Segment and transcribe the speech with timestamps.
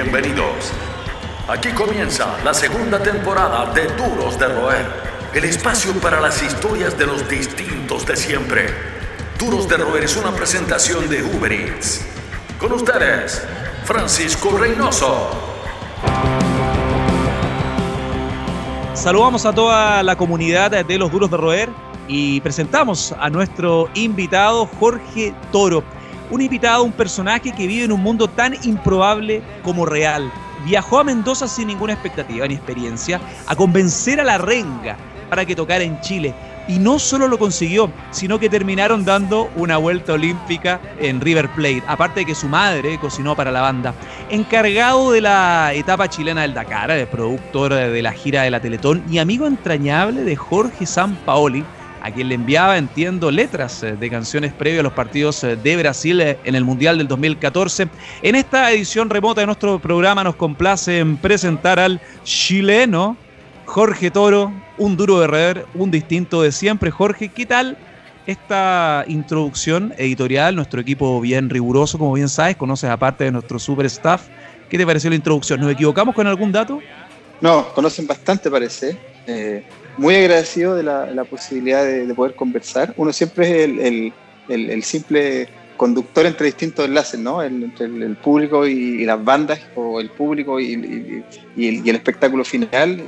[0.00, 0.72] Bienvenidos.
[1.48, 4.86] Aquí comienza la segunda temporada de Duros de Roer,
[5.34, 8.68] el espacio para las historias de los distintos de siempre.
[9.40, 12.06] Duros de Roer es una presentación de Uber Eats.
[12.60, 13.42] Con ustedes,
[13.82, 15.30] Francisco Reynoso.
[18.94, 21.70] Saludamos a toda la comunidad de los Duros de Roer
[22.06, 25.82] y presentamos a nuestro invitado Jorge Toro.
[26.30, 30.30] Un invitado, un personaje que vive en un mundo tan improbable como real.
[30.64, 34.96] Viajó a Mendoza sin ninguna expectativa ni experiencia a convencer a la renga
[35.30, 36.34] para que tocara en Chile.
[36.68, 41.82] Y no solo lo consiguió, sino que terminaron dando una vuelta olímpica en River Plate,
[41.86, 43.94] aparte de que su madre cocinó para la banda.
[44.28, 49.02] Encargado de la etapa chilena del Dakar, el productor de la gira de la Teletón
[49.08, 51.64] y amigo entrañable de Jorge Sampaoli,
[52.00, 55.76] a quien le enviaba, entiendo, letras eh, de canciones previas a los partidos eh, de
[55.76, 57.88] Brasil eh, en el Mundial del 2014.
[58.22, 63.16] En esta edición remota de nuestro programa nos complace en presentar al chileno
[63.64, 66.90] Jorge Toro, un duro de rever, un distinto de siempre.
[66.90, 67.76] Jorge, ¿qué tal
[68.26, 70.54] esta introducción editorial?
[70.54, 74.22] Nuestro equipo bien riguroso, como bien sabes, conoces aparte de nuestro super staff.
[74.70, 75.60] ¿Qué te pareció la introducción?
[75.60, 76.80] ¿Nos equivocamos con algún dato?
[77.40, 78.96] No, conocen bastante, parece.
[79.98, 82.94] Muy agradecido de la, posibilidad de, poder conversar.
[82.96, 84.12] Uno siempre es
[84.48, 87.42] el, simple conductor entre distintos enlaces, ¿no?
[87.42, 91.22] entre el, público y, las bandas, o el público y,
[91.56, 93.02] y el, espectáculo final,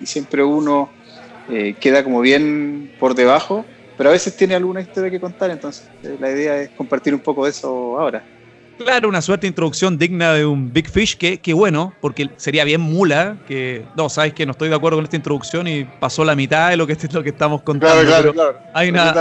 [0.00, 0.88] y, siempre uno
[1.50, 3.64] eh, queda como bien por debajo,
[3.96, 7.20] pero a veces tiene alguna historia que contar, entonces eh, la idea es compartir un
[7.20, 8.22] poco de eso ahora.
[8.78, 12.64] Claro, una suerte de introducción digna de un Big Fish, que, que bueno, porque sería
[12.64, 16.24] bien mula, que no, sabes que no estoy de acuerdo con esta introducción y pasó
[16.24, 18.02] la mitad de lo que, lo que estamos contando.
[18.02, 18.58] Claro, claro, claro.
[18.74, 19.14] Hay una,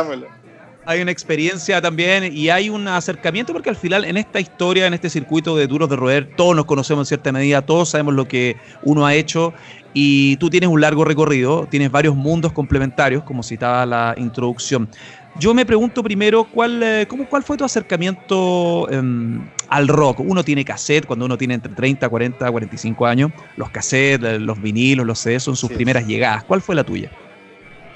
[0.86, 4.94] hay una experiencia también y hay un acercamiento porque al final en esta historia, en
[4.94, 8.28] este circuito de duros de roer, todos nos conocemos en cierta medida, todos sabemos lo
[8.28, 9.54] que uno ha hecho
[9.94, 14.90] y tú tienes un largo recorrido, tienes varios mundos complementarios, como citaba la introducción.
[15.38, 20.22] Yo me pregunto primero, ¿cuál, eh, cómo, cuál fue tu acercamiento em, al rock?
[20.22, 23.32] Uno tiene cassette cuando uno tiene entre 30, 40, 45 años.
[23.58, 26.46] Los cassettes, los vinilos, los CDs son sus primeras llegadas.
[26.46, 27.12] ¿Cuál fue la tuya?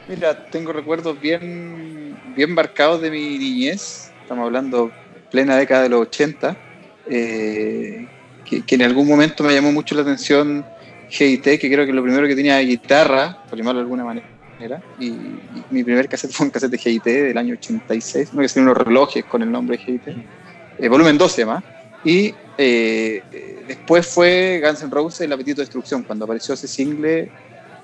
[0.09, 4.11] Mira, tengo recuerdos bien, bien marcados de mi niñez.
[4.23, 4.91] Estamos hablando
[5.29, 6.57] plena década de los 80.
[7.11, 8.07] Eh,
[8.43, 10.65] que, en algún momento me llamó mucho la atención
[11.09, 14.27] GIT, que creo que lo primero que tenía guitarra, por llamarlo de alguna manera
[14.99, 15.11] y,
[15.69, 18.83] mi primer cassette fue un cassette de GIT del año 86, uno que tenía unos
[18.83, 20.07] relojes con el nombre de GIT,
[20.79, 21.63] eh, volumen 12 más.
[22.03, 23.21] Y eh,
[23.67, 26.01] después fue Guns N' Roses, El Apetito de Destrucción.
[26.01, 27.29] Cuando apareció ese single,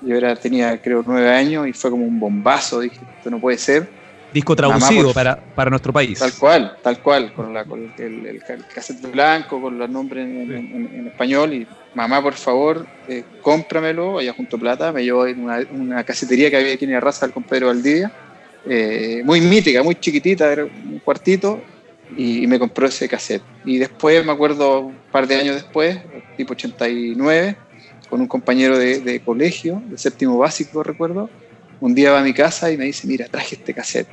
[0.06, 2.80] yo era, tenía creo nueve años y fue como un bombazo.
[2.80, 3.88] Dije, esto no puede ser.
[4.32, 6.18] Disco traducido para, para nuestro país.
[6.18, 8.42] Tal cual, tal cual, con, la, con el, el,
[8.74, 11.54] cassette blanco, con los nombres en, español.
[11.54, 14.92] Y mamá, por favor, eh, cómpramelo, allá junto plata.
[14.92, 18.12] Me llevó en una, una casetería que había aquí en la raza del compadre Valdivia.
[18.68, 21.60] Eh, muy mítica, muy chiquitita, era un cuartito.
[22.16, 23.42] Y, me compró ese cassette.
[23.64, 25.98] Y después, me acuerdo, un par de años después,
[26.36, 27.56] tipo 89,
[28.08, 31.28] con un compañero de, de colegio, de séptimo básico, recuerdo
[31.80, 34.08] un día va a mi casa y me dice, mira, traje este cassette.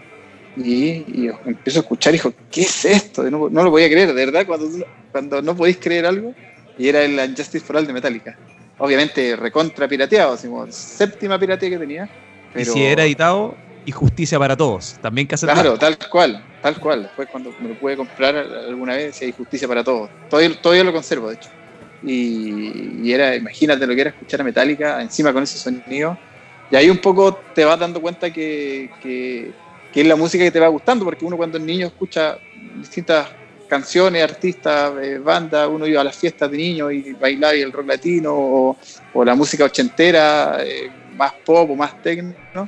[0.55, 3.23] Y, empiezo a escuchar y dijo, ¿qué es esto?
[3.29, 4.67] No, lo podía creer, de verdad, cuando,
[5.11, 6.33] cuando no podéis creer algo.
[6.77, 8.37] Y era el Justice for All de Metallica.
[8.79, 10.37] Obviamente recontra pirateado,
[10.69, 12.09] séptima piratea que tenía.
[12.55, 13.55] Y si era editado,
[13.85, 17.03] y Justicia para Todos, también cassette Claro, tal cual, tal cual.
[17.03, 20.09] Después cuando me lo pude comprar alguna vez, si hay Justicia para Todos.
[20.29, 21.49] Todavía, todavía lo conservo, de hecho.
[22.06, 26.18] Y, y, era, imagínate lo que era escuchar a Metallica encima con ese sonido
[26.74, 29.53] y ahí un poco te vas dando cuenta que, que,
[29.94, 32.40] es la música que te va gustando, porque uno cuando es niño escucha
[32.78, 33.30] distintas
[33.68, 37.88] canciones, artistas, eh, bandas, uno iba a las fiestas de niños y bailaba el rock
[37.88, 38.78] latino o,
[39.24, 42.68] la música ochentera, eh, más pop o más técnico, ¿no?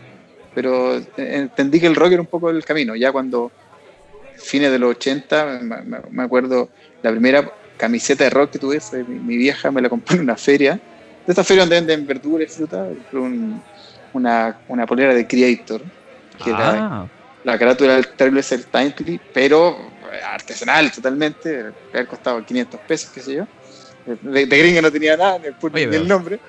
[0.53, 3.51] pero entendí que el rock era un poco el camino, ya cuando
[4.37, 5.61] fines de los 80,
[6.11, 6.69] me, acuerdo,
[7.01, 10.37] la primera camiseta de rock que tuve fue mi, vieja, me la compró en una
[10.37, 13.61] feria, de esta feria donde venden verduras y fruta, un,
[14.13, 15.81] una, una polera de Creator,
[16.43, 17.07] que ah.
[17.43, 23.21] la, carátula del terrible es el Timely, pero artesanal totalmente, haber costado 500 pesos, qué
[23.21, 23.47] sé yo.
[24.05, 25.47] De, de gringa no tenía nada, ni
[25.81, 26.39] el, nombre.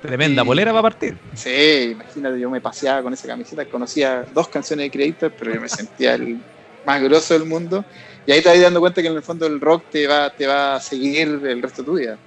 [0.00, 1.16] Tremenda polera va a partir.
[1.34, 5.60] Sí, imagínate, yo me paseaba con esa camiseta, conocía dos canciones de Creator, pero yo
[5.60, 6.40] me sentía el
[6.86, 7.84] más grosso del mundo.
[8.26, 10.46] Y ahí te vas dando cuenta que en el fondo el rock te va, te
[10.46, 12.18] va a seguir el resto de tu vida.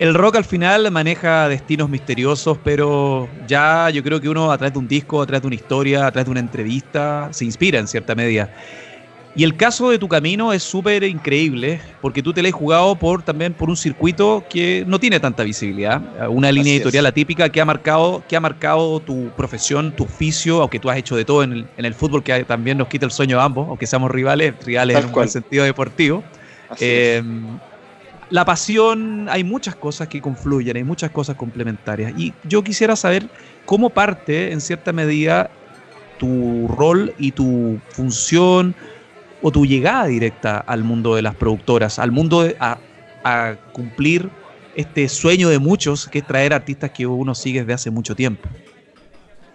[0.00, 4.72] El rock al final maneja destinos misteriosos, pero ya yo creo que uno a través
[4.72, 7.78] de un disco, a través de una historia, a través de una entrevista, se inspira
[7.78, 8.48] en cierta medida.
[9.40, 12.94] Y el caso de tu camino es súper increíble, porque tú te lo has jugado
[12.94, 17.58] por, también por un circuito que no tiene tanta visibilidad, una línea editorial atípica que
[17.58, 21.42] ha, marcado, que ha marcado tu profesión, tu oficio, aunque tú has hecho de todo
[21.42, 25.02] en el, fútbol, que también nos quita el sueño a ambos, aunque seamos rivales, rivales
[25.02, 26.22] en un sentido deportivo.
[26.78, 27.22] Eh,
[28.28, 32.12] la pasión, hay muchas cosas que confluyen, hay muchas cosas complementarias.
[32.14, 33.26] Y yo quisiera saber
[33.64, 35.48] cómo parte, en cierta medida,
[36.18, 38.74] tu rol y tu función
[39.42, 42.78] o tu llegada directa al mundo de las productoras, al mundo de, a,
[43.72, 44.30] cumplir
[44.74, 48.48] este sueño de muchos, que es traer artistas que uno sigue desde hace mucho tiempo.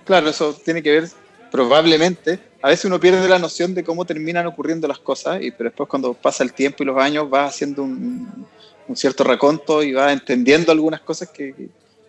[0.03, 1.09] Claro, eso tiene que ver
[1.51, 2.39] probablemente.
[2.61, 5.89] A veces uno pierde la noción de cómo terminan ocurriendo las cosas, y, pero después
[5.89, 8.45] cuando pasa el tiempo y los años va haciendo un,
[8.93, 11.55] cierto raconto y va entendiendo algunas cosas que,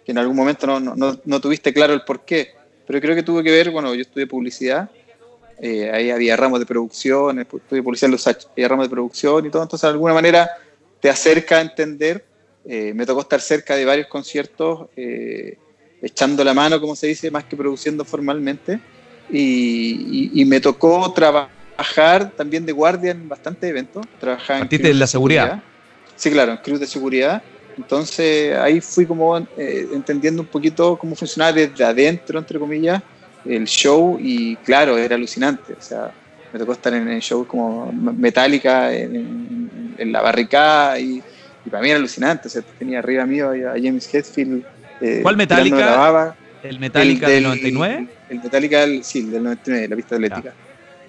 [0.05, 2.55] que en algún momento no, no, no, tuviste claro el por qué.
[2.87, 4.91] Pero creo que tuvo que ver, bueno, yo estudié publicidad
[5.61, 9.51] eh, ahí había ramos de producción, estudié publicidad en los había ramos de producción y
[9.51, 10.51] todo, entonces de alguna manera
[11.01, 12.25] te acerca a entender.
[12.69, 15.57] Eh, me tocó estar cerca de varios conciertos, eh,
[16.03, 18.81] echando la mano, como se dice, más que produciendo formalmente,
[19.31, 24.05] y, me tocó trabajar también de guardia en bastantes eventos.
[24.21, 25.63] Trabajar en de la seguridad.
[26.17, 27.43] Sí, claro, en cruz de seguridad.
[27.77, 33.03] Entonces ahí fui como entendiendo un poquito cómo funcionaba desde adentro, entre comillas,
[33.49, 35.73] el show y claro, era alucinante.
[35.73, 36.13] O sea,
[36.53, 41.23] me tocó estar en, shows como Metallica, en, la barricada y,
[41.71, 42.49] para mí era alucinante.
[42.49, 44.65] O sea, tenía arriba mío a James Hetfield.
[45.01, 46.35] Eh, ¿Cuál Metallica?
[46.63, 48.09] ¿El Metallica del 99?
[48.29, 50.55] El, Metallica, del, sí, del 99, la pista atlética.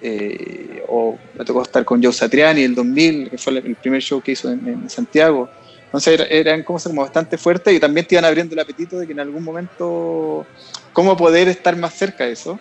[0.00, 4.20] Eh, o me tocó estar con Joe Satriani el 2000, que fue el primer show
[4.20, 5.48] que hizo en, Santiago.
[5.86, 9.12] Entonces eran cosas como bastante fuertes y también te iban abriendo el apetito de que
[9.12, 10.46] en algún momento
[10.98, 12.58] cómo poder estar más cerca de eso.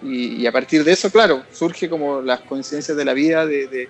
[0.00, 3.88] Y, a partir de eso, claro, surge como las coincidencias de la vida de,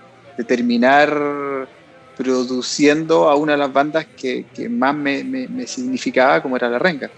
[0.48, 1.68] terminar
[2.16, 7.10] produciendo a una de las bandas que, más me, me, significaba, como era La Renga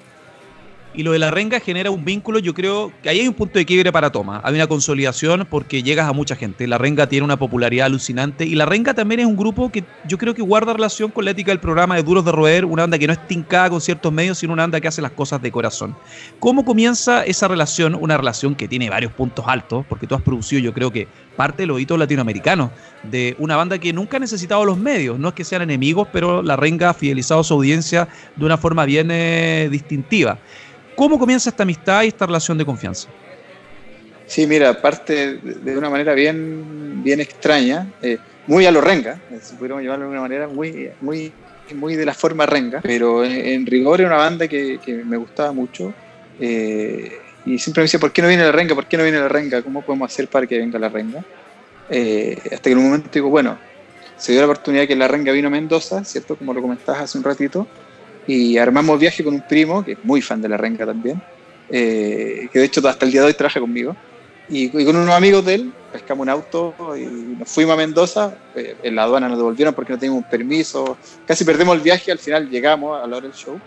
[0.94, 3.58] y lo de la renga genera un vínculo, yo creo que ahí hay un punto
[3.58, 4.40] de quiebre para Toma.
[4.44, 6.66] Hay una consolidación porque llegas a mucha gente.
[6.66, 10.18] La renga tiene una popularidad alucinante y la renga también es un grupo que yo
[10.18, 12.98] creo que guarda relación con la ética del programa de Duros de Roer, una banda
[12.98, 15.50] que no es tincada con ciertos medios, sino una banda que hace las cosas de
[15.50, 15.96] corazón.
[16.38, 17.94] ¿Cómo comienza esa relación?
[17.94, 21.62] Una relación que tiene varios puntos altos, porque tú has producido, yo creo que parte
[21.62, 22.70] de los hitos latinoamericanos,
[23.02, 25.18] de una banda que nunca ha necesitado los medios.
[25.18, 28.58] No es que sean enemigos, pero la renga ha fidelizado a su audiencia de una
[28.58, 30.38] forma bien eh, distintiva.
[30.96, 33.08] ¿Cómo comienza esta amistad y esta relación de confianza?
[34.26, 39.38] Sí, mira, parte de una manera bien, bien extraña, eh, muy a lo renga, eh,
[39.42, 41.32] si pudiéramos llamarlo de una manera muy, muy,
[41.74, 45.92] muy de la forma renga, pero en, rigor era una banda que, me gustaba mucho
[46.40, 47.12] eh,
[47.44, 48.74] y siempre me decía, ¿por qué no viene la renga?
[48.74, 49.60] ¿Por qué no viene la renga?
[49.60, 51.22] ¿Cómo podemos hacer para que venga la renga?
[51.88, 53.58] hasta que en un momento digo, bueno,
[54.16, 56.36] se dio la oportunidad que la renga vino a Mendoza, ¿cierto?
[56.36, 57.66] Como lo comentabas hace un ratito,
[58.26, 61.20] y armamos viaje con un primo, que es muy fan de la renga también,
[61.68, 63.96] eh, que de hecho hasta el día de hoy trabaja conmigo,
[64.48, 67.04] y, con unos amigos de él, pescamos un auto y
[67.38, 70.98] nos fuimos a Mendoza, eh, en la aduana nos devolvieron porque no teníamos un permiso,
[71.26, 73.58] casi perdemos el viaje, al final llegamos a la hora del show,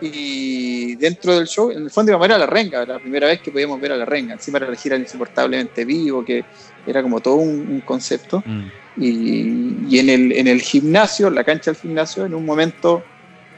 [0.00, 2.98] y dentro del show, en el fondo íbamos a ver a la renga, era la
[2.98, 6.44] primera vez que podíamos ver a la renga, encima era la gira insoportablemente vivo, que
[6.84, 8.62] era como todo un, concepto, mm.
[8.96, 13.04] y, y, en, el, en el gimnasio, en la cancha del gimnasio, en un momento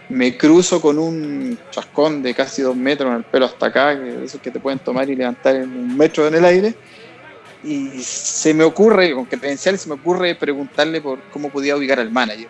[0.08, 4.24] me cruzo con un chascón de casi dos metros en el pelo hasta acá, que
[4.24, 6.74] esos que te pueden tomar y levantar en un metro en el aire.
[7.62, 12.10] Y se me ocurre, con credenciales, se me ocurre preguntarle por cómo podía ubicar al
[12.10, 12.48] manager.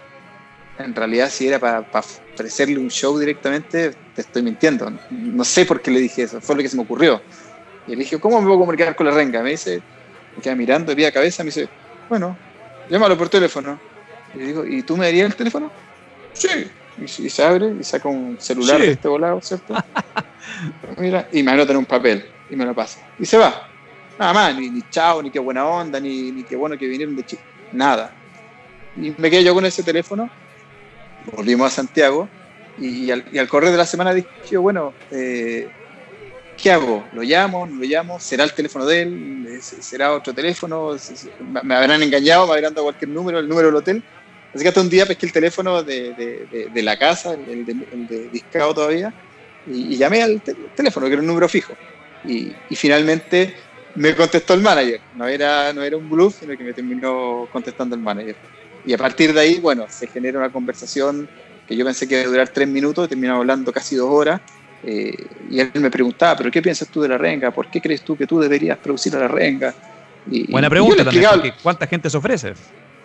[0.78, 1.86] En realidad, si era para
[2.34, 4.92] ofrecerle un show directamente, te estoy mintiendo.
[5.10, 7.22] No sé por qué le dije eso, fue lo que se me ocurrió.
[7.86, 9.40] Y le dije, ¿cómo me puedo comunicar con la renga?
[9.42, 9.80] Me dice,
[10.36, 11.68] me queda mirando de pie a cabeza, me dice,
[12.08, 12.36] bueno,
[12.90, 13.78] llámalo por teléfono.
[14.34, 15.70] Y le digo, ¿y tú me darías el teléfono?
[16.32, 16.48] Sí,
[16.98, 19.74] y, se abre y saca un celular de este volado, ¿cierto?
[20.98, 23.00] Mira, y me anota en un papel y me lo pasa.
[23.18, 23.68] Y se va.
[24.18, 27.16] Nada más, ni, ni chao, ni qué buena onda, ni, ni qué bueno que vinieron
[27.16, 27.42] de Chile.
[27.72, 28.12] Nada.
[28.96, 30.30] Y me quedé yo con ese teléfono.
[31.34, 32.28] Volvimos a Santiago
[32.78, 35.68] y al, y al correr de la semana dije, bueno, eh,
[36.56, 37.04] ¿qué hago?
[37.12, 37.66] ¿Lo llamo?
[37.66, 38.20] ¿No lo llamo?
[38.20, 39.58] ¿Será el teléfono de él?
[39.60, 40.96] ¿Será otro teléfono?
[41.62, 42.46] ¿Me habrán engañado?
[42.46, 43.38] ¿Me habrán dado cualquier número?
[43.38, 44.02] ¿El número del hotel?
[44.54, 48.72] Así que hasta un día pesqué el teléfono de, de, la casa, el, de, discado
[48.72, 49.12] todavía,
[49.66, 50.40] y, llamé al
[50.76, 51.74] teléfono, que era un número fijo.
[52.24, 53.54] Y, y, finalmente
[53.96, 55.00] me contestó el manager.
[55.16, 58.36] No era, no era un bluff, sino que me terminó contestando el manager.
[58.86, 61.28] Y a partir de ahí, bueno, se genera una conversación
[61.66, 64.40] que yo pensé que iba a durar tres minutos, terminamos hablando casi dos horas.
[64.84, 65.16] Eh,
[65.50, 67.50] y él me preguntaba, ¿pero qué piensas tú de la renga?
[67.50, 69.74] ¿Por qué crees tú que tú deberías producir a la renga?
[70.48, 72.54] Buena pregunta también, ¿cuánta gente se ofrece?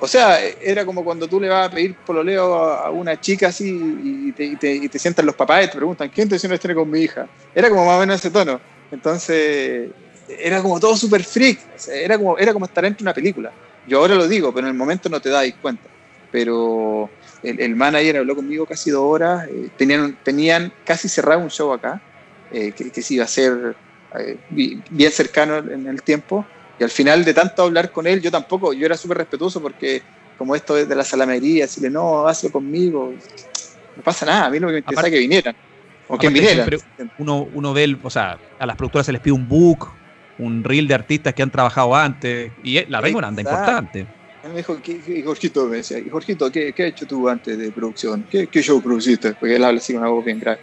[0.01, 3.67] O sea, era como cuando tú le vas a pedir pololeo a una chica así
[3.67, 7.01] y te, y te, sientan los papás y te preguntan, ¿qué intenciones tiene con mi
[7.01, 7.27] hija?
[7.53, 8.61] Era como más o menos ese tono.
[8.91, 9.89] Entonces,
[10.27, 11.59] era como todo súper freak.
[11.91, 13.51] era, como, era como estar entre una película.
[13.87, 15.89] Yo ahora lo digo, pero en el momento no te das cuenta.
[16.31, 17.09] Pero
[17.43, 19.49] el, manager habló conmigo casi dos horas.
[19.49, 22.01] Eh, tenían, tenían casi cerrado un show acá,
[22.53, 23.75] eh, que, que se iba a ser
[24.17, 26.45] eh, bien cercano en el tiempo
[26.79, 30.01] y al final de tanto hablar con él, yo tampoco, yo era súper respetuoso porque
[30.38, 33.13] como esto es de la salamería, decirle, no, hazlo conmigo,
[33.98, 35.55] no pasa nada, a mí que me interesa es que vinieran.
[36.07, 36.69] O que vinieran.
[37.17, 39.89] Uno, uno ve, o sea, a las productoras se les pide un book,
[40.38, 44.07] un reel de artistas que han trabajado antes, y la vengo anda importante.
[44.41, 47.71] Él me dijo, ¿qué, Jorgito me decía, Jorgito, ¿qué, ¿qué, has hecho tú antes de
[47.71, 48.25] producción?
[48.31, 49.33] ¿Qué, ¿Qué, show produciste?
[49.33, 50.59] Porque él habla así con una voz bien grave.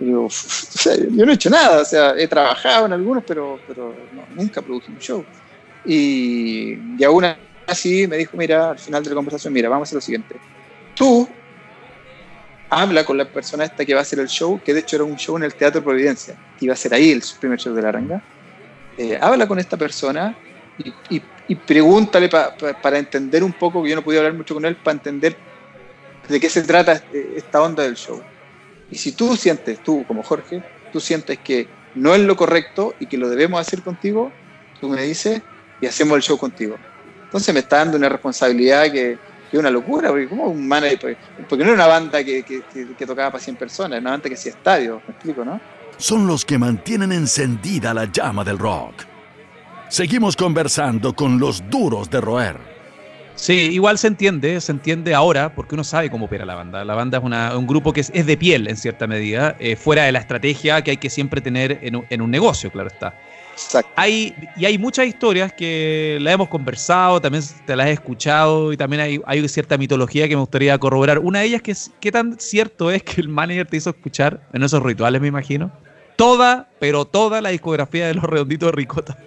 [0.00, 3.22] Y digo, o sea, yo no he hecho nada, o sea, he trabajado en algunos,
[3.24, 3.94] pero, pero
[4.34, 5.24] nunca produje un show.
[5.84, 7.24] Y, y aún
[7.66, 10.36] así me dijo, mira, al final de la conversación, mira, vamos a hacer lo siguiente.
[10.94, 11.28] Tú
[12.70, 15.04] habla con la persona esta que va a hacer el show, que de hecho era
[15.04, 17.82] un show en el Teatro Providencia, que iba a ser ahí el primer show de
[17.82, 18.22] la ranga.
[18.96, 20.36] Eh, habla con esta persona
[20.78, 24.76] y, y, pregúntale para entender un poco, que yo no podía hablar mucho con él,
[24.76, 25.36] para entender
[26.28, 28.22] de qué se trata este, esta onda del show.
[28.90, 30.62] Y si tú sientes, tú como Jorge,
[30.92, 34.32] tú sientes que no es lo correcto y que lo debemos hacer contigo,
[34.80, 35.42] tú me dices,
[35.84, 36.76] y hacemos el show contigo.
[37.24, 39.18] Entonces me está dando una responsabilidad que,
[39.52, 41.16] es una locura, porque como un manager,
[41.48, 44.34] porque no era una banda que, que, tocaba para 100 personas, era una banda que
[44.34, 45.60] hacía estadio, me explico, ¿no?
[45.96, 49.04] Son los que mantienen encendida la llama del rock.
[49.88, 52.56] Seguimos conversando con los duros de roer.
[53.36, 56.84] Sí, igual se entiende, se entiende ahora porque uno sabe cómo opera la banda.
[56.84, 60.12] La banda es un grupo que es, de piel en cierta medida, eh, fuera de
[60.12, 63.14] la estrategia que hay que siempre tener en, en un negocio, claro está.
[63.96, 68.76] Hay, y hay muchas historias que las hemos conversado, también te las he escuchado y
[68.76, 71.18] también hay, hay cierta mitología que me gustaría corroborar.
[71.18, 74.40] Una de ellas que es qué tan cierto es que el manager te hizo escuchar
[74.52, 75.72] en esos rituales, me imagino,
[76.16, 79.18] toda, pero toda la discografía de los redonditos de Ricota.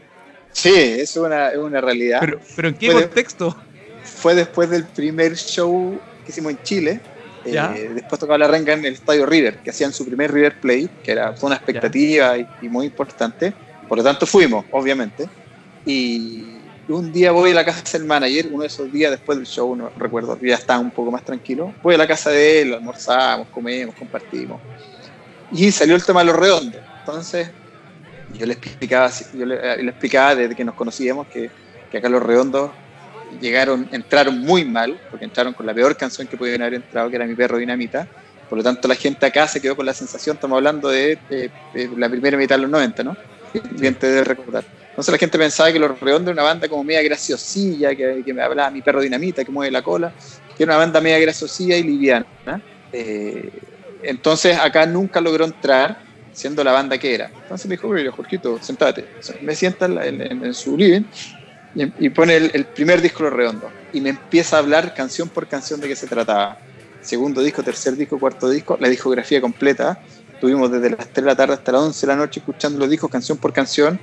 [0.52, 2.20] Sí, es una, es una realidad.
[2.20, 3.56] Pero, pero ¿en qué contexto?
[4.08, 7.00] fue después del primer show que hicimos en Chile.
[7.46, 10.90] Eh, después tocaba la renga en el Estadio River, que hacían su primer River Play,
[11.04, 13.54] que era, fue una expectativa y, muy importante.
[13.88, 15.28] Por lo tanto fuimos, obviamente.
[15.86, 16.58] Y
[16.90, 19.76] un día voy a la casa del manager, uno de esos días después del show,
[19.76, 21.74] no recuerdo, ya estaba un poco más tranquilo.
[21.84, 24.62] Voy a la casa de él, almorzamos, comemos, compartimos.
[25.52, 26.82] Y salió el tema de los redondos.
[27.00, 27.50] Entonces,
[28.34, 31.50] yo le explicaba, yo le, eh, explicaba desde que nos conocíamos que,
[31.92, 32.72] que, acá los redondos
[33.42, 37.16] llegaron, entraron muy mal, porque entraron con la peor canción que podían haber entrado, que
[37.16, 38.08] era Mi perro dinamita.
[38.50, 41.52] Por lo tanto, la gente acá se quedó con la sensación, estamos hablando de, de
[41.98, 43.18] la primera mitad de los 90, ¿no?
[43.72, 44.64] Bien te debe recordar.
[44.90, 48.34] Entonces la gente pensaba que Los Redondos era una banda como media graciosilla, que, que
[48.34, 50.12] me hablaba mi perro dinamita, que mueve la cola,
[50.58, 52.26] que era una banda media graciosilla y liviana.
[52.92, 53.52] Eh,
[54.02, 56.00] entonces acá nunca logró entrar
[56.34, 57.30] siendo la banda que era.
[57.44, 59.06] Entonces me dijo, mira, Jorgito, sentate.
[59.42, 61.04] Me sienta en, su living
[61.76, 65.80] y, pone el, primer disco Los Redondos y me empieza a hablar canción por canción
[65.80, 66.58] de qué se trataba.
[67.02, 70.00] Segundo disco, tercer disco, cuarto disco, la discografía completa
[70.38, 72.88] Estuvimos desde las 3 de la tarde hasta las 11 de la noche escuchando los
[72.88, 74.00] discos canción por canción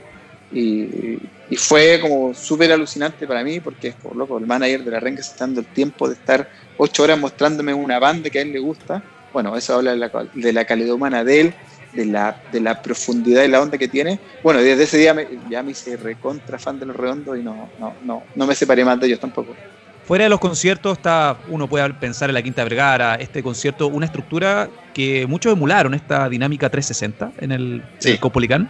[0.53, 1.17] y,
[1.57, 5.23] fue como súper alucinante para mí porque es como loco, el manager de la Renga
[5.23, 8.51] se está dando el tiempo de estar 8 horas mostrándome una banda que a él
[8.51, 9.01] le gusta.
[9.33, 11.55] Bueno, eso habla de la, de la calidad humana de él,
[11.93, 14.19] de la, de la profundidad y la onda que tiene.
[14.43, 15.15] Bueno, desde ese día
[15.49, 18.85] ya me hice recontra fan de los redondos y no, no, no, no me separé
[18.85, 19.55] más de ellos tampoco.
[20.05, 24.05] Fuera de los conciertos, está, uno puede pensar en la Quinta Vergara, este concierto, una
[24.05, 27.83] estructura que muchos emularon, esta dinámica 360 en el,
[28.21, 28.69] Copolicán,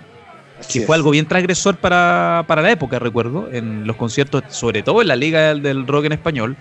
[0.73, 5.09] que fue algo bien transgresor para, la época, recuerdo, en los conciertos, sobre todo en
[5.09, 6.57] la Liga del, Rock en Español.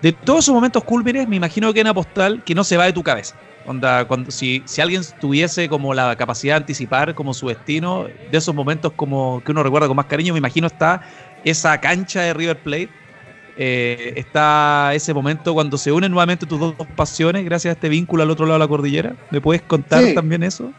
[0.00, 2.94] De todos esos momentos cúlmines, me imagino que en Apostal que no se va de
[2.94, 3.36] tu cabeza.
[3.66, 8.38] Onda, cuando, si, si alguien tuviese como la capacidad de anticipar como su destino, de
[8.38, 11.02] esos momentos como que uno recuerda con más cariño, me imagino está
[11.44, 13.03] esa cancha de River Plate
[13.56, 18.22] eh, está ese momento cuando se unen nuevamente tus dos pasiones gracias a este vínculo
[18.22, 19.14] al otro lado de la cordillera.
[19.30, 20.72] ¿Me puedes contar también eso?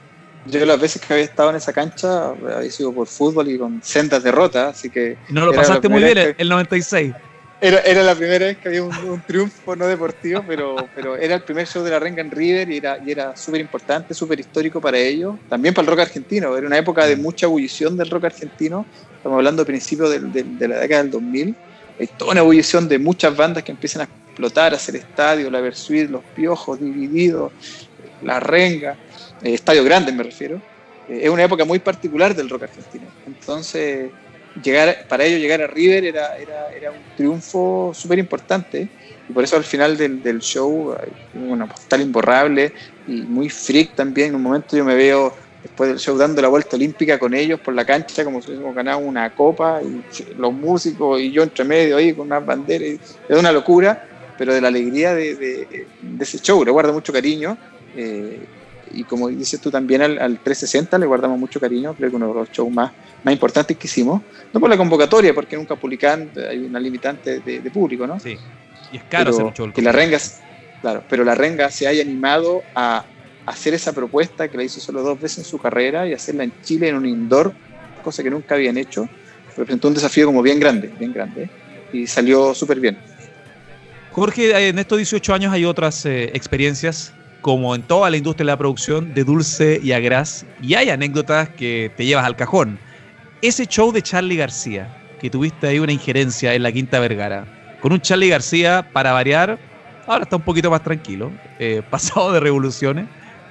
[0.48, 3.82] Yo las veces que había estado en esa cancha había sido por fútbol y con
[3.82, 5.18] sendas derrotas, así que...
[5.30, 7.14] no lo pasaste muy bien el 96.
[7.62, 11.42] Era, era, la primera vez que había un, triunfo no deportivo, pero, pero era el
[11.42, 14.80] primer show de la Renga en River y era, y era súper importante, súper histórico
[14.82, 15.36] para ellos.
[15.50, 16.56] También para el rock argentino.
[16.56, 18.86] Era una época de mucha ebullición del rock argentino.
[19.16, 21.56] Estamos hablando de principios de, de la década del 2000
[22.00, 25.62] hay toda una ebullición de muchas bandas que empiezan a explotar, a hacer estadios, la
[25.62, 27.52] Versuit, Los Piojos, Divididos,
[28.22, 28.98] La Renga,
[29.42, 30.62] eh, estadios grandes me refiero.
[31.08, 33.06] Eh, es una época muy particular del rock argentino.
[33.26, 34.12] Entonces,
[34.62, 38.90] llegar, para ellos llegar a River era, era, era un triunfo súper importante.
[39.28, 40.96] Y por eso al final del, del show,
[41.34, 42.74] una postal imborrable
[43.08, 44.30] y muy freak también.
[44.30, 45.34] En un momento yo me veo
[45.66, 48.76] después del show dando la vuelta olímpica con ellos por la cancha, como si hubiésemos
[48.76, 50.04] ganado una copa, y
[50.38, 53.18] los músicos y yo entre medio ahí con unas banderas.
[53.28, 54.08] Es una locura,
[54.38, 55.88] pero de la alegría de, de,
[56.20, 56.64] ese show.
[56.64, 57.58] Le guardo mucho cariño.
[57.96, 58.46] Eh,
[58.94, 62.28] y como dices tú también al, al, 360 le guardamos mucho cariño, creo que uno
[62.28, 62.92] de los shows más,
[63.24, 64.22] más importantes que hicimos.
[64.54, 68.20] No por la convocatoria, porque en un Capulicán hay una limitante de, de público, ¿no?
[68.20, 68.38] Sí.
[68.92, 69.74] Y es caro pero, hacer un show.
[69.74, 70.20] Que la renga,
[70.82, 73.04] claro, pero la renga se haya animado a
[73.46, 76.54] hacer esa propuesta que la hizo solo dos veces en su carrera y hacerla en
[76.64, 77.54] Chile en un indoor,
[78.04, 79.08] cosa que nunca habían hecho,
[79.56, 81.50] representó un desafío como bien grande, bien grande,
[81.94, 82.98] y salió súper bien.
[84.12, 88.52] Jorge, en estos 18 años hay otras eh, experiencias, como en toda la industria de
[88.52, 92.80] la producción, de dulce y a gras, y hay anécdotas que te llevas al cajón.
[93.42, 94.88] Ese show de Charlie García,
[95.20, 97.46] que tuviste ahí una injerencia en la Quinta Vergara,
[97.82, 99.60] con un Charlie García, para variar,
[100.08, 103.08] ahora está un poquito más tranquilo, eh, pasado de revoluciones,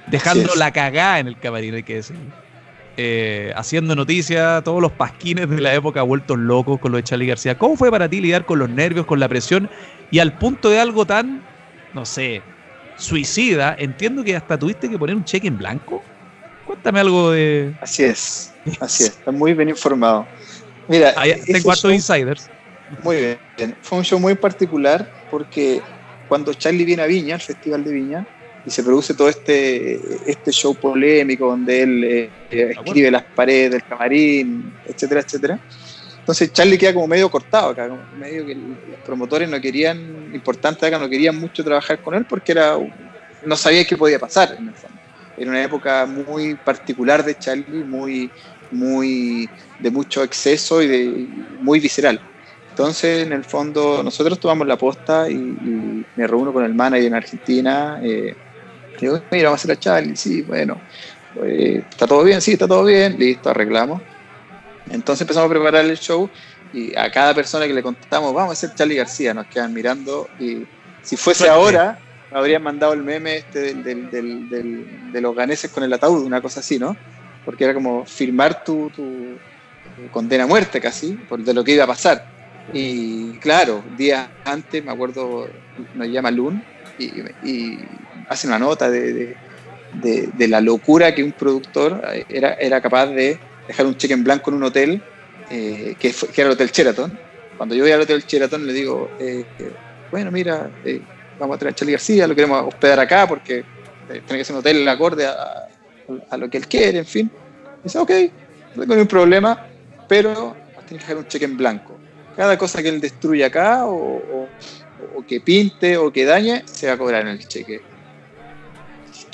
[0.07, 2.17] dejando la cagada en el camarín, hay que decir.
[2.97, 7.27] Eh, haciendo noticias, todos los pasquines de la época vueltos locos con lo de Charlie
[7.27, 7.57] García.
[7.57, 9.69] ¿Cómo fue para ti lidiar con los nervios, con la presión
[10.11, 11.41] y al punto de algo tan,
[11.93, 12.41] no sé,
[12.97, 13.75] suicida?
[13.77, 16.01] Entiendo que hasta tuviste que poner un cheque en blanco.
[16.65, 17.75] Cuéntame algo de.
[17.81, 20.25] Así es, así es, está muy bien informado.
[20.87, 22.49] Mira, Ahí, tengo hartos insiders.
[23.03, 23.17] Muy
[23.57, 25.81] bien, fue un show muy particular porque
[26.29, 28.27] cuando Charlie viene a Viña, al Festival de Viña,
[28.65, 33.83] y se produce todo este, este show polémico donde él eh, escribe las paredes del
[33.83, 35.59] camarín, etcétera, etcétera.
[36.19, 40.85] Entonces Charlie queda como medio cortado acá, como medio que los promotores no querían, importante
[40.85, 42.77] acá, no querían mucho trabajar con él porque era
[43.45, 44.97] no sabía qué podía pasar en el fondo.
[45.37, 48.31] Era una época muy particular de Charlie, muy,
[48.71, 49.47] muy
[49.79, 51.27] de mucho exceso y de
[51.59, 52.19] muy visceral.
[52.69, 57.05] Entonces, en el fondo, nosotros tomamos la posta y, y me reúno con el manager
[57.05, 57.99] en Argentina.
[58.01, 58.35] Eh,
[59.01, 60.15] digo, mira, vamos a hacer a Charlie.
[60.15, 60.79] Sí, bueno,
[61.43, 62.41] eh, ¿está todo bien?
[62.41, 63.17] Sí, está todo bien.
[63.17, 64.01] Listo, arreglamos.
[64.89, 66.29] Entonces empezamos a preparar el show
[66.73, 70.29] y a cada persona que le contamos, vamos a hacer Charlie García, nos quedan mirando
[70.39, 70.65] y
[71.01, 71.97] si fuese ahora,
[72.31, 75.93] me habrían mandado el meme este del, del, del, del, de los ganeses con el
[75.93, 76.97] ataúd, una cosa así, ¿no?
[77.45, 79.03] Porque era como firmar tu, tu,
[79.95, 82.27] tu condena a muerte casi, por de lo que iba a pasar.
[82.73, 85.47] Y claro, días antes, me acuerdo,
[85.93, 86.63] nos llama Lun
[86.97, 87.05] y,
[87.43, 87.79] y
[88.27, 89.35] hace una nota de,
[89.93, 94.51] de, la locura que un productor era, era capaz de dejar un cheque en blanco
[94.51, 95.01] en un hotel,
[95.49, 97.17] eh, que, fue, era el Hotel Sheraton.
[97.57, 99.45] Cuando yo voy al Hotel Sheraton le digo, eh,
[100.11, 101.01] bueno, mira, eh,
[101.39, 103.63] vamos a traer a Charlie García, lo queremos hospedar acá porque
[104.07, 105.67] tiene que ser un hotel acorde a,
[106.29, 107.31] a, lo que él quiere, en fin.
[107.83, 108.11] Dice, ok,
[108.75, 109.65] no tengo ningún problema,
[110.07, 110.55] pero
[110.87, 111.95] tiene que dejar un cheque en blanco
[112.35, 114.47] cada cosa que él destruya acá o,
[115.15, 117.81] o, que pinte o que dañe, se va a cobrar en el cheque.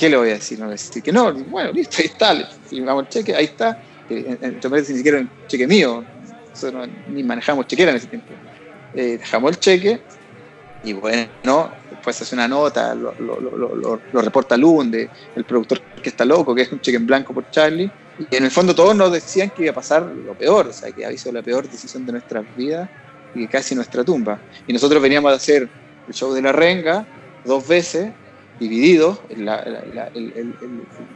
[0.01, 0.57] ¿Qué le voy a decir?
[0.57, 3.79] No voy a decir que no, bueno, listo, ahí está, firmamos el cheque, ahí está.
[4.09, 6.03] Entonces, ni siquiera un cheque mío,
[6.49, 8.33] nosotros no, ni manejamos chequera en ese tiempo.
[8.95, 10.01] Eh, dejamos el cheque
[10.83, 16.09] y bueno, después hace una nota, lo, lo, lo, lo reporta Lunde, el productor que
[16.09, 17.91] está loco, que es un cheque en blanco por Charlie
[18.31, 20.91] y en el fondo todos nos decían que iba a pasar lo peor, o sea,
[20.91, 22.89] que había sido la peor decisión de nuestras vidas
[23.35, 24.39] y casi nuestra tumba.
[24.65, 25.69] Y nosotros veníamos a hacer
[26.07, 27.05] el show de la renga
[27.45, 28.11] dos veces,
[28.61, 30.55] divididos, la, la, la, el, el,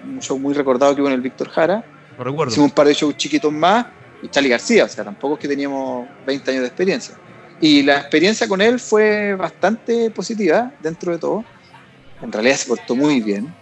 [0.03, 1.85] un show muy recordado que hubo en el Víctor Jara.
[2.17, 2.51] Lo recuerdo.
[2.51, 3.85] Hicimos un par de shows chiquitos más
[4.21, 7.15] y Charlie García, o sea, tampoco es que teníamos 20 años de experiencia.
[7.61, 11.45] Y la experiencia con él fue bastante positiva dentro de todo.
[12.21, 13.53] En realidad se portó muy bien.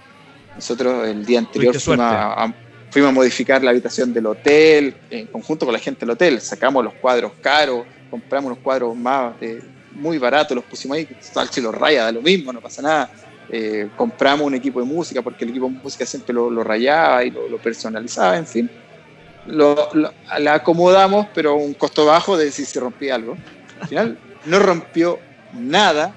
[0.55, 2.53] Nosotros el día anterior fuimos a, a,
[2.89, 6.83] fuimos a modificar la habitación del hotel, en conjunto con la gente del hotel, sacamos
[6.83, 9.33] los cuadros caros, compramos unos cuadros más
[9.91, 13.09] muy baratos, los pusimos ahí, tal si los raya, da lo mismo, no pasa nada.
[13.49, 17.23] Eh, compramos un equipo de música porque el equipo de música siempre lo, lo rayaba
[17.23, 18.69] y lo, lo, personalizaba, en fin.
[19.45, 23.37] Lo, la acomodamos, pero un costo bajo de si se rompía algo.
[23.81, 25.19] Al final no rompió
[25.53, 26.13] nada.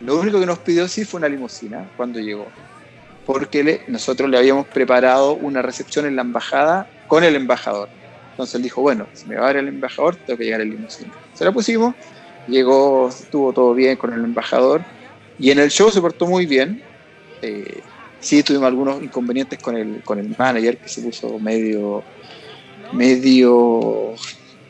[0.00, 2.46] Lo único que nos pidió sí fue una limusina cuando llegó
[3.26, 7.88] porque le, nosotros le habíamos preparado una recepción en la embajada con el embajador.
[8.30, 10.70] Entonces él dijo, bueno, si me va a ver el embajador, tengo que llegar en
[10.70, 11.12] limusina.
[11.34, 11.94] Se la pusimos,
[12.46, 14.82] llegó, estuvo todo bien con el embajador,
[15.38, 16.82] y en el show se portó muy bien.
[17.42, 17.80] Eh,
[18.20, 22.02] sí tuvimos algunos inconvenientes con el, con el manager, que se puso medio,
[22.92, 24.14] medio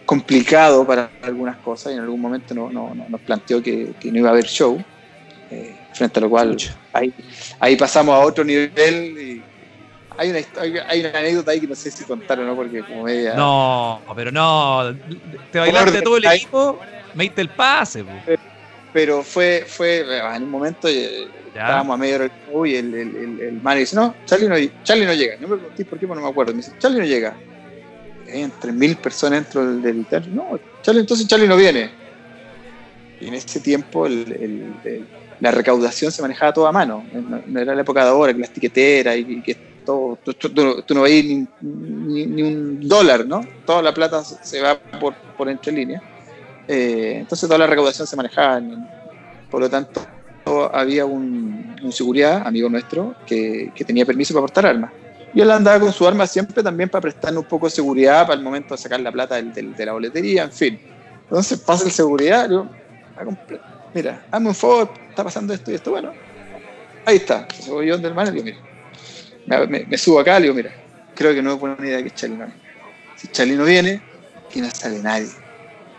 [0.05, 4.11] complicado para algunas cosas, y en algún momento no, no, no nos planteó que, que,
[4.11, 4.83] no iba a haber show.
[5.51, 6.57] Eh, frente a lo cual
[6.93, 7.15] ahí,
[7.61, 9.43] ahí pasamos a otro nivel y
[10.19, 10.39] hay una,
[10.89, 13.35] hay una anécdota ahí que no sé si contar o no, porque como media.
[13.35, 14.95] No, pero no.
[15.51, 16.81] Te bailaste todo el equipo,
[17.15, 18.05] me diste el pase.
[18.97, 22.31] Pero fue, fue en un momento eh, estábamos a medio del
[22.65, 24.55] y el, el, el, man dice: No, Charlie no,
[24.85, 25.37] Charlie no llega.
[25.39, 26.53] No me pregunté por qué, pero no me acuerdo.
[26.53, 27.37] Me dice: Charlie no llega.
[28.27, 31.91] Hay entre mil personas dentro del, del No, Charlie, entonces Charlie no viene.
[33.21, 37.05] Y en ese tiempo la recaudación se manejaba toda a mano.
[37.13, 41.47] No, era la época de ahora, que las tiqueteras y, que todo, tú, no veías
[41.61, 43.47] ni, ni, un dólar, ¿no?
[43.67, 46.03] Toda la plata se va por, por entre líneas.
[46.69, 48.61] Eh, entonces toda la recaudación se manejaba.
[49.51, 50.07] Por lo tanto,
[50.73, 54.93] había un, seguridad, amigo nuestro, que, que, tenía permiso para portar armas.
[55.35, 58.39] Y él andaba con su arma siempre también para prestarnos un poco de seguridad para
[58.39, 60.81] el momento de sacar la plata de la boletería, en fin.
[61.25, 62.69] Entonces pasa el seguridad, digo,
[63.93, 66.13] mira, hazme un favor, está pasando esto y esto, bueno,
[67.05, 68.59] ahí está, se voy yo del mano y digo,
[69.47, 70.71] mira, me, subo acá, le digo, mira,
[71.15, 72.47] creo que no es buena idea que Charlie no
[73.17, 74.01] Si Charlie no viene,
[74.47, 75.29] aquí no sale nadie.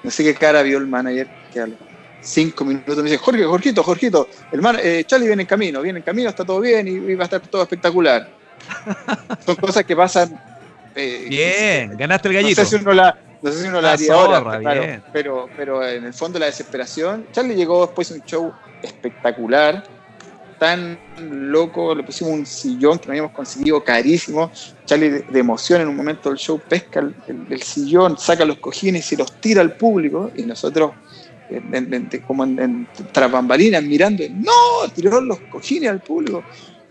[0.03, 1.77] No sé qué cara vio el manager que a los
[2.21, 5.99] cinco minutos me dice, Jorge, Jorgito, Jorgito, el man, eh, Charlie viene en camino, viene
[5.99, 8.29] en camino, está todo bien y, va a estar todo espectacular.
[9.45, 10.39] Son cosas que pasan.
[10.95, 12.61] Eh, bien, ganaste el gallito.
[12.61, 16.05] No sé si uno la, no sé si uno la haría ahora, pero, pero en
[16.05, 17.27] el fondo la desesperación.
[17.31, 19.83] Charlie llegó después de un show espectacular,
[20.59, 24.51] tan loco, le pusimos un sillón que no habíamos conseguido carísimo.
[24.85, 29.15] Charlie de, emoción en un momento del show pesca el, sillón, saca los cojines y
[29.15, 30.91] los tira al público y nosotros
[32.25, 36.43] como en, tras bambalinas mirando, no, tiró los cojines al público.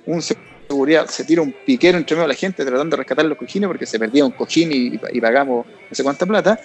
[0.07, 3.37] Un seguridad se tira un piquero entre medio de la gente tratando de rescatar los
[3.39, 6.59] cojines porque se perdía un cojín y, pagamos no sé cuánta plata.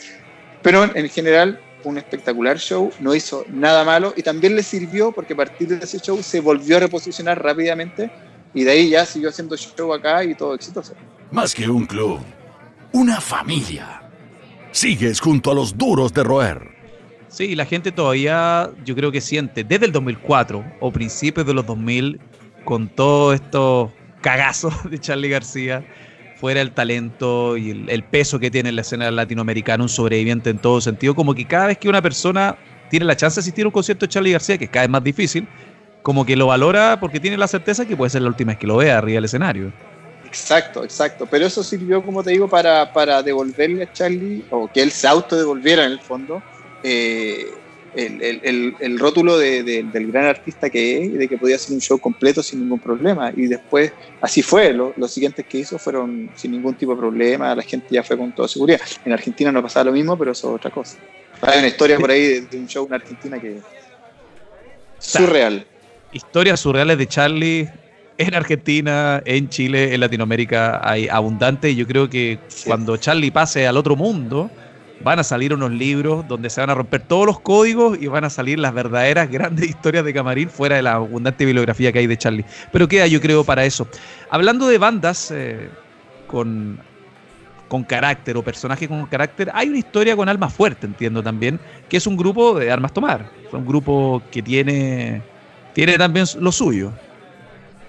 [0.61, 5.33] Pero en general, un espectacular show, no hizo nada malo y también le sirvió porque
[5.33, 8.11] a partir de ese show se volvió a reposicionar rápidamente
[8.53, 10.93] y de ahí ya siguió haciendo show acá y todo exitoso.
[11.31, 12.19] Más que un club,
[12.91, 14.01] una familia.
[14.71, 16.71] Sigues junto a los duros de roer.
[17.27, 21.65] Sí, la gente todavía, yo creo que siente, desde el 2004 o principios de los
[21.65, 22.19] 2000,
[22.65, 23.91] con todos estos
[24.21, 25.85] cagazos de Charlie García,
[26.41, 30.57] fuera el talento y el, peso que tiene en la escena latinoamericana, un sobreviviente en
[30.57, 32.57] todo sentido, como que cada vez que una persona
[32.89, 34.89] tiene la chance de asistir a un concierto de Charlie García, que es cada vez
[34.89, 35.47] más difícil,
[36.01, 38.65] como que lo valora porque tiene la certeza que puede ser la última vez que
[38.65, 39.71] lo vea arriba del escenario.
[40.25, 41.27] Exacto, exacto.
[41.29, 45.07] Pero eso sirvió, como te digo, para, para devolverle a Charlie, o que él se
[45.07, 46.41] autodevolviera en el fondo,
[46.81, 47.51] eh,
[47.95, 52.59] el, rótulo del gran artista que es, de que podía hacer un show completo sin
[52.61, 53.31] ningún problema.
[53.35, 57.63] Y después, así fue, los siguientes que hizo fueron sin ningún tipo de problema, la
[57.63, 58.79] gente ya fue con toda seguridad.
[59.05, 60.97] En Argentina no pasaba lo mismo, pero eso es otra cosa.
[61.41, 63.57] Hay una historia por ahí de, un show en Argentina que
[64.99, 65.65] surreal.
[66.13, 67.69] Historias surreales de Charlie
[68.17, 73.65] en Argentina, en Chile, en Latinoamérica hay abundante y yo creo que cuando Charlie pase
[73.65, 74.51] al otro mundo,
[75.03, 78.23] van a salir unos libros donde se van a romper todos los códigos y van
[78.23, 82.07] a salir las verdaderas grandes historias de Camarín fuera de la abundante bibliografía que hay
[82.07, 82.45] de Charlie.
[82.71, 83.87] Pero queda, yo creo, para eso.
[84.29, 85.69] Hablando de bandas eh,
[86.27, 86.79] con,
[87.67, 91.59] con carácter o personajes con carácter, hay una historia con Alma Fuerte, entiendo también,
[91.89, 93.29] que es un grupo de Armas Tomar.
[93.51, 95.21] Un grupo que tiene,
[95.73, 96.91] tiene también lo suyo.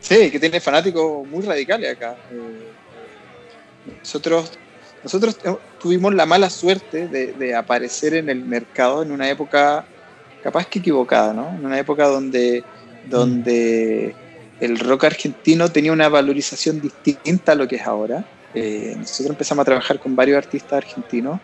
[0.01, 2.17] Sí, que tiene fanáticos muy radicales acá.
[2.31, 2.73] Eh,
[4.01, 4.59] nosotros
[5.03, 5.37] nosotros
[5.81, 9.85] tuvimos la mala suerte de, aparecer en el mercado en una época
[10.43, 11.49] capaz que equivocada, ¿no?
[11.49, 12.65] En una época donde,
[13.09, 14.15] donde
[14.61, 18.25] el rock argentino tenía una valorización distinta a lo que es ahora.
[18.55, 21.41] Eh, nosotros empezamos a trabajar con varios artistas argentinos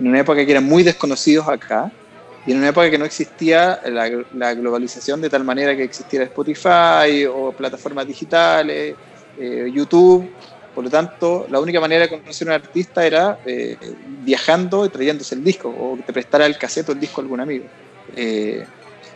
[0.00, 1.92] en una época que eran muy desconocidos acá
[2.46, 7.26] y en una época que no existía la, globalización de tal manera que existiera Spotify
[7.26, 8.94] o plataformas digitales,
[9.38, 10.30] eh, YouTube
[10.76, 13.78] por lo tanto, la única manera de conocer a un artista era eh,
[14.22, 17.24] viajando y trayéndose el disco, o que te prestara el cassette o el disco a
[17.24, 17.64] algún amigo.
[18.14, 18.62] Eh,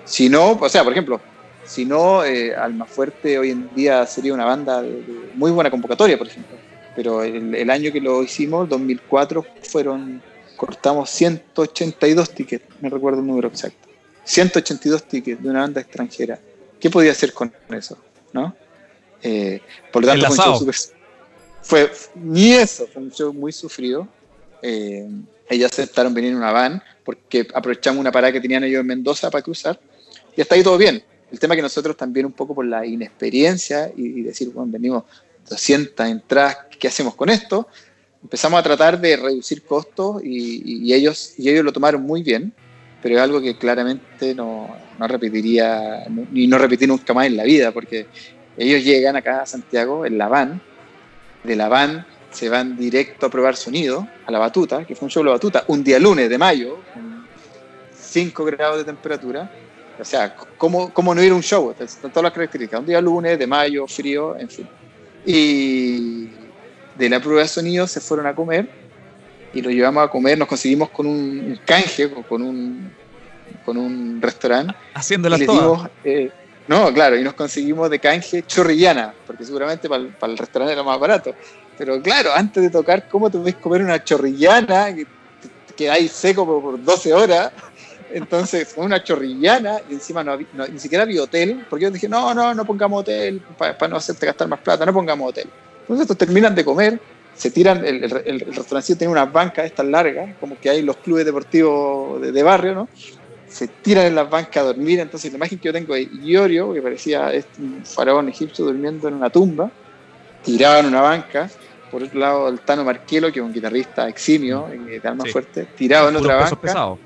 [0.06, 1.20] si no, o sea, por ejemplo,
[1.66, 6.16] si no, eh, Alma Fuerte hoy en día sería una banda de, muy buena convocatoria,
[6.16, 6.56] por ejemplo.
[6.96, 10.22] Pero el, año que lo hicimos, 2004, fueron,
[10.56, 13.86] cortamos 182 tickets, no recuerdo el número exacto.
[14.24, 16.38] 182 tickets de una banda extranjera.
[16.80, 17.98] ¿Qué podía hacer con eso?
[18.32, 18.56] ¿no?
[19.92, 20.64] por lo tanto,
[21.62, 24.08] fue ni eso, fue un show muy sufrido.
[24.62, 25.08] Eh,
[25.64, 29.42] aceptaron venir en una van porque aprovechamos una parada que tenían ellos en Mendoza para
[29.42, 29.80] cruzar
[30.36, 31.02] y hasta ahí todo bien.
[31.30, 35.04] El tema que nosotros también un poco por la inexperiencia y, decir, bueno, venimos
[35.48, 37.68] 200 entradas, ¿qué hacemos con esto?
[38.22, 42.52] Empezamos a tratar de reducir costos y, ellos, y ellos lo tomaron muy bien,
[43.02, 44.68] pero es algo que claramente no,
[44.98, 48.06] no repetiría, ni no repetí nunca más en la vida, porque
[48.56, 50.60] ellos llegan acá a Santiago en la van
[51.44, 55.10] de la van se van directo a probar sonido a la batuta, que fue un
[55.10, 57.26] show de la batuta, un día lunes de mayo, con
[57.92, 59.50] 5 grados de temperatura.
[59.98, 61.74] O sea, ¿cómo, cómo no ir a un show?
[61.78, 62.80] Están todas las características.
[62.80, 64.68] Un día lunes, de mayo, frío, en fin.
[65.26, 66.28] Y
[66.96, 68.68] de la prueba de sonido se fueron a comer
[69.52, 72.92] y lo llevamos a comer, nos conseguimos con un canje, con un,
[73.64, 74.74] con un restaurante.
[74.94, 75.90] Haciéndolas todas.
[76.04, 76.30] Eh,
[76.70, 80.84] no, claro, y nos conseguimos de canje chorrillana, porque seguramente para el, el restaurante era
[80.84, 81.34] más barato.
[81.76, 85.04] Pero claro, antes de tocar, ¿cómo te ves comer una chorrillana que
[85.76, 87.50] quedáis seco por, 12 horas?
[88.12, 92.54] Entonces, una chorrillana y encima no, ni siquiera había hotel, porque yo dije, no, no,
[92.54, 95.48] no pongamos hotel para no hacerte gastar más plata, no pongamos hotel.
[95.80, 97.00] Entonces, estos terminan de comer,
[97.34, 100.98] se tiran, el, el, el, restaurante tiene unas bancas estas largas, como que hay los
[100.98, 102.88] clubes deportivos de, de barrio, ¿no?
[103.50, 105.00] Se tiran en las bancas a dormir.
[105.00, 109.08] Entonces, la imagen que yo tengo de Iorio, que parecía este, un faraón egipcio durmiendo
[109.08, 109.70] en una tumba,
[110.44, 111.50] tirado en una banca.
[111.90, 116.08] Por otro lado, el Tano Marquelo, que es un guitarrista eximio, de alma fuerte, tirado
[116.08, 116.96] en otra banca.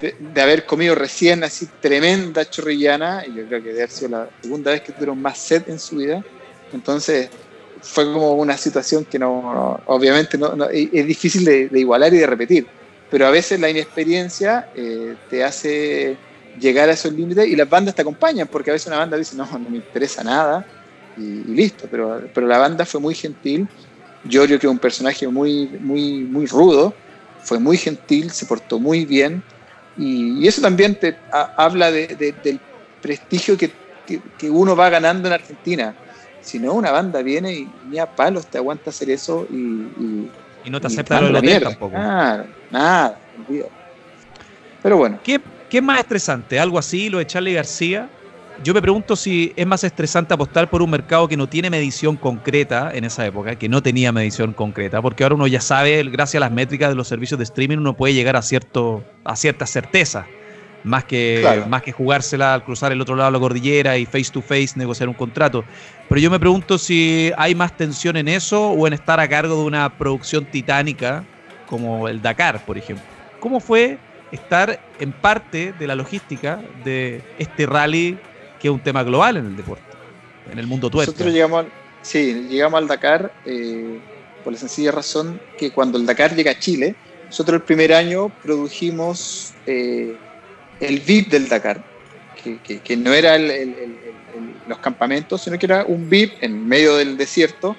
[0.00, 4.28] De, haber comido recién así tremenda chorrillana, y yo creo que debe haber sido la
[4.42, 6.22] segunda vez que tuvieron más sed en su vida.
[6.72, 7.30] Entonces,
[7.80, 12.26] fue como una situación que no, obviamente no, es difícil de, de igualar y de
[12.26, 12.66] repetir
[13.10, 16.16] pero a veces la inexperiencia eh, te hace
[16.58, 19.36] llegar a esos límites y las bandas te acompañan, porque a veces una banda dice,
[19.36, 20.66] no, no me interesa nada
[21.16, 23.68] y, listo, pero, pero la banda fue muy gentil.
[24.24, 26.94] Giorgio, que es un personaje muy, muy, muy rudo,
[27.42, 29.42] fue muy gentil, se portó muy bien
[29.96, 32.08] y, eso también te habla de,
[32.42, 32.60] del
[33.00, 33.70] prestigio que,
[34.38, 35.94] que, uno va ganando en Argentina.
[36.40, 40.28] Si no, una banda viene y ni a palos te aguanta hacer eso y
[40.70, 41.96] no te acepta lo de tampoco.
[41.96, 43.18] Nada, nada,
[44.82, 45.18] Pero bueno.
[45.22, 46.58] ¿Qué, ¿Qué, es más estresante?
[46.58, 48.08] ¿Algo así, lo de Charlie García?
[48.64, 52.16] Yo me pregunto si es más estresante apostar por un mercado que no tiene medición
[52.16, 56.36] concreta en esa época, que no tenía medición concreta, porque ahora uno ya sabe, gracias
[56.36, 59.66] a las métricas de los servicios de streaming, uno puede llegar a, cierto, a cierta
[59.66, 60.26] certeza
[60.86, 64.30] más que, más que jugársela al cruzar el otro lado de la cordillera y face
[64.32, 65.64] to face negociar un contrato.
[66.08, 69.56] Pero yo me pregunto si hay más tensión en eso o en estar a cargo
[69.56, 71.24] de una producción titánica
[71.66, 73.04] como el Dakar, por ejemplo.
[73.40, 73.98] ¿Cómo fue
[74.30, 78.16] estar en parte de la logística de este rally
[78.60, 79.82] que es un tema global en el deporte,
[80.52, 81.10] en el mundo tuerto?
[81.10, 81.72] Nosotros llegamos al,
[82.02, 83.98] sí, llegamos al Dakar eh,
[84.44, 86.94] por la sencilla razón que cuando el Dakar llega a Chile,
[87.26, 90.16] nosotros el primer año produjimos eh,
[90.80, 91.82] el VIP del Dakar,
[92.84, 97.76] que, no era los campamentos, sino que era un VIP en medio del desierto,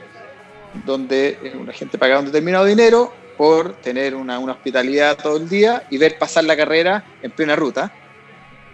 [0.85, 5.97] donde una gente pagaba un determinado dinero por tener una, hospitalidad todo el día y
[5.97, 7.91] ver pasar la carrera en plena ruta.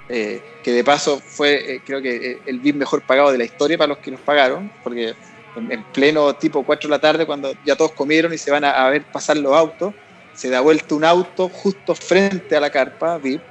[0.10, 3.46] Eh, que de paso fue, eh, creo que eh, el VIP mejor pagado de la
[3.46, 5.14] historia para los que nos pagaron, porque
[5.56, 8.86] en, pleno tipo 4 de la tarde, cuando ya todos comieron y se van a,
[8.86, 9.94] a ver pasar los autos,
[10.34, 13.42] se da vuelta un auto justo frente a la carpa VIP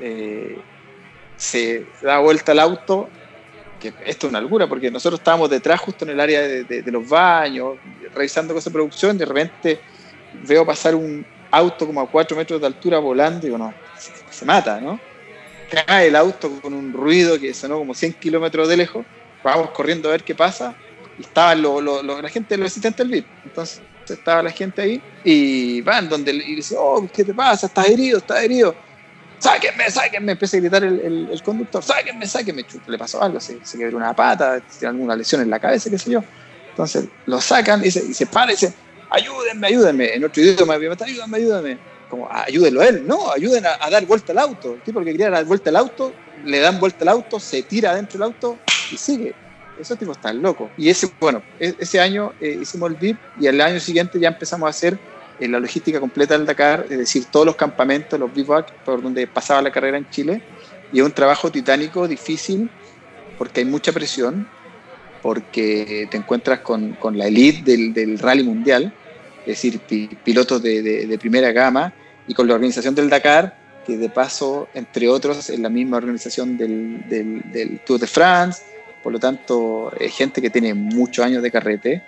[0.00, 0.58] eh,
[1.36, 3.08] se da vuelta el auto,
[3.80, 7.08] que esto es una locura, porque nosotros estábamos detrás justo en el área de, los
[7.08, 7.76] baños,
[8.14, 9.80] revisando cosas de producción, de repente
[10.46, 13.72] veo pasar un auto como a 4 metros de altura volando, y digo, no,
[14.30, 14.98] se, mata, ¿no?
[15.86, 19.04] Cae el auto con un ruido que sonó como 100 kilómetros de lejos,
[19.42, 20.74] vamos corriendo a ver qué pasa,
[21.18, 26.08] y estaba la gente, los asistentes del VIP, entonces estaba la gente ahí, y van
[26.08, 27.66] donde, y dice, oh, ¿qué te pasa?
[27.66, 28.18] ¿Estás herido?
[28.18, 28.74] ¿Estás herido?
[29.38, 33.78] Sáquenme, sáquenme, empieza a gritar el, el, conductor, sáquenme, sáquenme, le pasó algo, se, se
[33.78, 36.22] quebró una pata, tiene alguna lesión en la cabeza, qué sé yo.
[36.70, 38.66] Entonces lo sacan y se, y se y
[39.10, 41.78] ayúdenme, ayúdenme, en otro idioma, ayúdenme, ayúdenme.
[42.10, 44.74] Como, ayúdenlo él, no, ayuden a, dar vuelta al auto.
[44.74, 46.12] El tipo que quería dar vuelta al auto,
[46.44, 48.58] le dan vuelta al auto, se tira adentro del auto
[48.92, 49.34] y sigue.
[49.80, 50.70] Esos tipos están locos.
[50.76, 54.28] Y ese, bueno, e, ese año eh, hicimos el VIP y el año siguiente ya
[54.28, 54.98] empezamos a hacer
[55.40, 59.26] en la logística completa del Dakar, es decir, todos los campamentos, los bivouacs por donde
[59.26, 60.42] pasaba la carrera en Chile.
[60.92, 62.70] Y es un trabajo titánico, difícil,
[63.38, 64.48] porque hay mucha presión,
[65.22, 68.92] porque te encuentras con, con la elite del, del, rally mundial,
[69.40, 69.80] es decir,
[70.24, 71.92] pilotos de, de, primera gama,
[72.28, 76.56] y con la organización del Dakar, que de paso, entre otros, es la misma organización
[76.56, 78.62] del, del, del Tour de France,
[79.02, 82.02] por lo tanto, es gente que tiene muchos años de carrete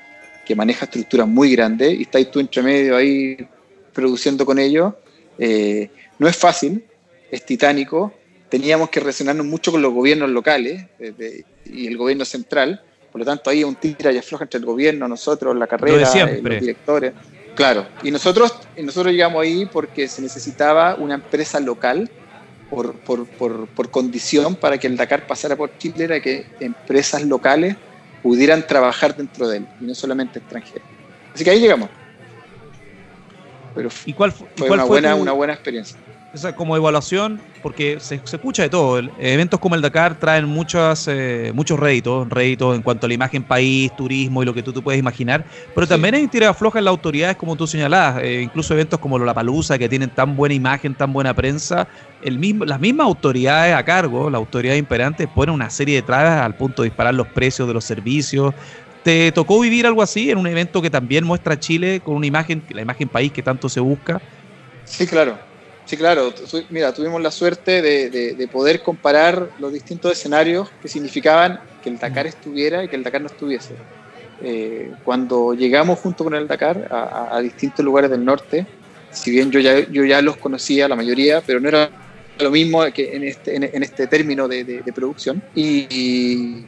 [0.48, 3.36] que maneja estructuras muy grandes y estáis tú entre medio ahí
[3.92, 4.94] produciendo con ellos.
[5.38, 6.82] Eh, no es fácil,
[7.30, 8.14] es titánico.
[8.48, 12.82] Teníamos que relacionarnos mucho con los gobiernos locales eh, y el gobierno central.
[13.12, 16.40] Por lo tanto, ahí un tira y afloja entre el gobierno, nosotros, la carrera, eh,
[16.42, 17.12] los directores.
[17.54, 22.10] Claro, y nosotros, y nosotros llegamos ahí porque se necesitaba una empresa local
[22.70, 27.22] por, por, por, por, condición para que el Dakar pasara por Chile, era que empresas
[27.24, 27.76] locales
[28.22, 30.86] pudieran trabajar dentro de él y no solamente extranjeros.
[31.34, 31.88] Así que ahí llegamos.
[33.74, 35.96] Pero ¿Y cuál, fue una, buena, una buena experiencia
[36.56, 38.98] como evaluación, porque se, escucha de todo.
[39.18, 43.42] eventos como el Dakar traen muchas, eh, muchos réditos, réditos en cuanto a la imagen
[43.42, 45.44] país, turismo y lo que tú te puedes imaginar.
[45.74, 48.22] Pero también hay tira floja en las autoridades, como tú señalabas.
[48.22, 51.88] Eh, incluso eventos como la Palusa, que tienen tan buena imagen, tan buena prensa.
[52.22, 56.42] El mismo, las mismas autoridades a cargo, las autoridades imperantes, ponen una serie de trabas
[56.42, 58.54] al punto de disparar los precios de los servicios.
[59.02, 62.26] ¿Te tocó vivir algo así en un evento que también muestra a Chile con una
[62.26, 64.20] imagen, la imagen país que tanto se busca?
[64.84, 65.47] Sí, claro.
[65.88, 66.34] Sí, claro.
[66.68, 72.26] Mira, tuvimos la suerte de, poder comparar los distintos escenarios que significaban que el Dakar
[72.26, 73.74] estuviera y que el Dakar no estuviese.
[74.42, 78.66] Eh, cuando llegamos junto con el Dakar a, distintos lugares del norte,
[79.10, 81.88] si bien yo ya, yo ya los conocía, la mayoría, pero no era
[82.38, 85.42] lo mismo que en este, en, este término de, producción.
[85.54, 86.66] Y,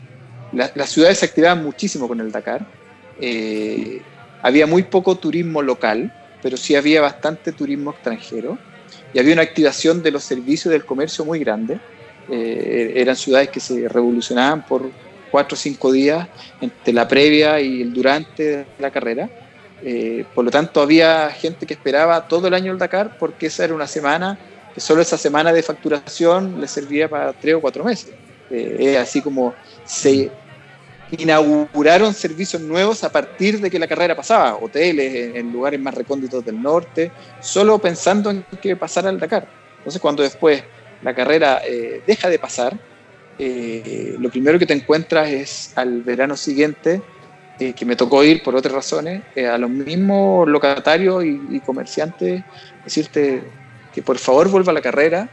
[0.53, 2.67] las ciudades se activaban muchísimo con el Dakar.
[3.21, 4.01] Eh,
[4.41, 6.11] había muy poco turismo local,
[6.43, 8.59] pero sí había bastante turismo extranjero
[9.13, 11.79] y había una activación de los servicios del comercio muy grande.
[12.31, 14.91] Eh, eran ciudades que se revolucionaban por
[15.31, 16.29] cuatro o cinco días
[16.61, 19.29] entre la previa y el durante la carrera.
[19.83, 23.65] Eh, por lo tanto, había gente que esperaba todo el año el Dakar porque esa
[23.65, 24.39] era una semana,
[24.75, 28.11] que solo esa semana de facturación le servía para tres o cuatro meses.
[28.51, 30.31] Eh, así como se
[31.19, 36.45] inauguraron servicios nuevos a partir de que la carrera pasaba, hoteles en, lugares más recónditos
[36.45, 39.49] del norte, solo pensando en que pasara el Dakar.
[39.79, 40.63] Entonces cuando después
[41.03, 42.77] la carrera eh, deja de pasar,
[43.39, 47.03] eh, lo primero que te encuentras es al verano siguiente,
[47.59, 52.43] eh, que me tocó ir por otras razones, a los mismos locatarios y, y comerciantes,
[52.85, 53.43] decirte
[53.93, 55.29] que por favor vuelva a la carrera,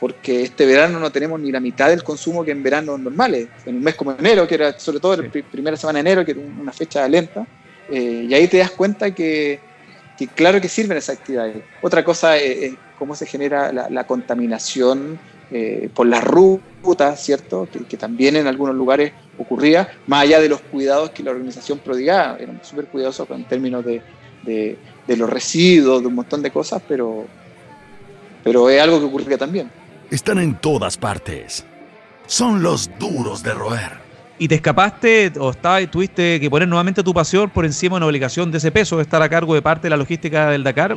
[0.00, 3.76] porque este verano no tenemos ni la mitad del consumo que en veranos normales, en
[3.76, 6.40] un mes como enero, que era sobre todo la primera semana de enero, que era
[6.40, 7.46] una fecha lenta,
[7.90, 9.60] eh, y ahí te das cuenta que,
[10.34, 11.56] claro que sirven esas actividades.
[11.82, 15.18] Otra cosa es, cómo se genera la, contaminación
[15.50, 17.68] eh, por las rutas, ¿cierto?
[17.86, 22.38] Que, también en algunos lugares ocurría, más allá de los cuidados que la organización prodigaba,
[22.38, 24.00] eran súper cuidadosos en términos de,
[24.44, 27.26] de, de, los residuos, de un montón de cosas, pero,
[28.42, 29.70] pero es algo que ocurría también
[30.10, 31.64] están en todas partes.
[32.26, 33.92] Son los duros de roer.
[34.38, 35.52] ¿Y te escapaste o
[35.90, 39.02] tuviste que poner nuevamente tu pasión por encima de una obligación de ese peso, de
[39.02, 40.96] estar a cargo de parte de la logística del Dakar?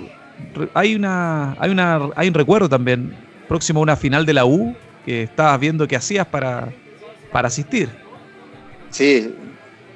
[0.74, 3.14] Hay, una, hay, una, hay un recuerdo también,
[3.48, 6.72] próximo a una final de la U, que estabas viendo qué hacías para,
[7.32, 7.90] para asistir.
[8.90, 9.36] Sí,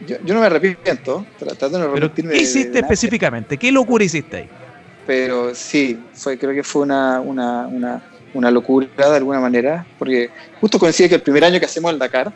[0.05, 3.57] yo, no me arrepiento, tratando de ¿Pero ¿Qué hiciste específicamente?
[3.57, 4.49] ¿Qué locura hiciste ahí?
[5.05, 8.01] Pero sí, fue, creo que fue una, una una
[8.51, 10.29] locura de alguna manera, porque
[10.61, 12.31] justo coincide que el primer año que hacemos el Dakar,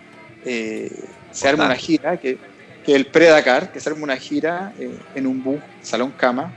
[0.46, 0.92] eh,
[1.32, 2.38] se arma una gira, que,
[2.84, 6.54] que el pre-Dakar, que se arma una gira eh, en un bus, salón cama.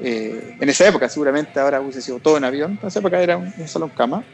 [0.00, 3.36] Eh, en esa época, seguramente ahora hubiese sido todo en avión, en esa época era
[3.36, 4.24] un, salón cama,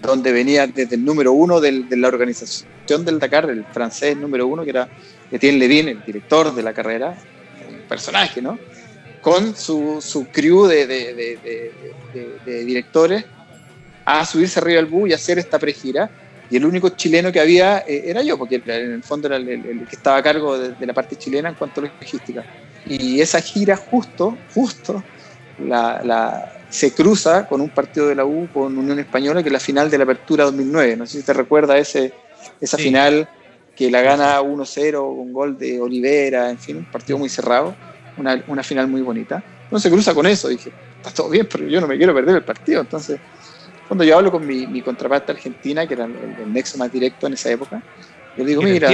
[0.00, 4.64] donde venía desde el número uno de la organización del Dakar, el francés número uno,
[4.64, 4.88] que era
[5.30, 7.14] Etienne Levin, el director de la carrera,
[7.68, 8.58] un personaje, ¿no?
[9.20, 13.24] Con su, su crew de, de, de, de directores
[14.04, 16.10] a subirse arriba del bus y hacer esta pregira.
[16.50, 19.86] Y el único chileno que había eh, era yo, porque en el fondo era el,
[19.88, 22.44] que estaba a cargo de, la parte chilena en cuanto a logística.
[22.86, 25.02] Y esa gira justo, justo,
[25.58, 29.60] la, se cruza con un partido de la U con Unión Española, que es la
[29.60, 30.96] final de la Apertura 2009.
[30.96, 32.12] No sé si te recuerdas ese,
[32.60, 33.28] esa final
[33.74, 37.74] que la gana 1-0 con gol de Olivera, en fin, un partido muy cerrado,
[38.18, 39.42] una, una final muy bonita.
[39.64, 42.36] Entonces se cruza con eso, dije, está todo bien, pero yo no me quiero perder
[42.36, 43.18] el partido, entonces
[43.94, 47.34] cuando yo hablo con mi, mi contraparte argentina, que era el, nexo más directo en
[47.34, 47.80] esa época,
[48.36, 48.90] yo digo, mira.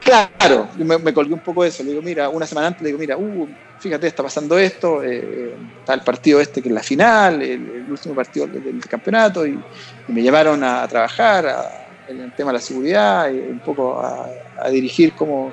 [0.00, 1.82] Claro, yo me, colgué un poco de eso.
[1.82, 3.46] Le digo, mira, una semana antes le digo, mira, uh,
[3.78, 8.14] fíjate, está pasando esto, eh, está el partido este que es la final, el, último
[8.14, 9.58] partido del, campeonato, y,
[10.08, 15.12] me llamaron a, trabajar en el tema de la seguridad, y un poco a, dirigir
[15.12, 15.52] cómo,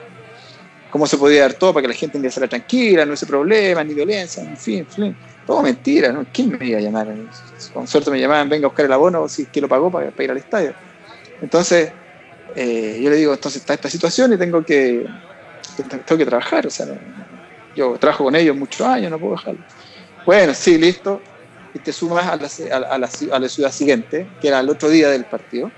[0.90, 3.94] cómo se podía dar todo para que la gente a tranquila, no hubiese problemas, ni
[3.94, 5.16] violencia, en fin, en fin.
[5.46, 6.26] Todo mentira, ¿no?
[6.32, 7.14] ¿Quién me iba a llamar?
[7.74, 10.12] Con suerte me llamaban, venga a buscar el abono, si es que lo pagó para,
[10.18, 10.74] ir al estadio.
[11.42, 11.92] Entonces,
[12.56, 15.06] eh, yo le digo, entonces está esta situación y tengo que,
[15.90, 16.66] tengo que trabajar.
[16.66, 16.88] O sea,
[17.76, 19.62] yo trabajo con ellos muchos años, no puedo dejarlo.
[20.26, 21.22] Bueno, sí, listo.
[21.74, 24.90] Y te sumas a la, a, la, a la ciudad siguiente, que era el otro
[24.90, 25.72] día del partido.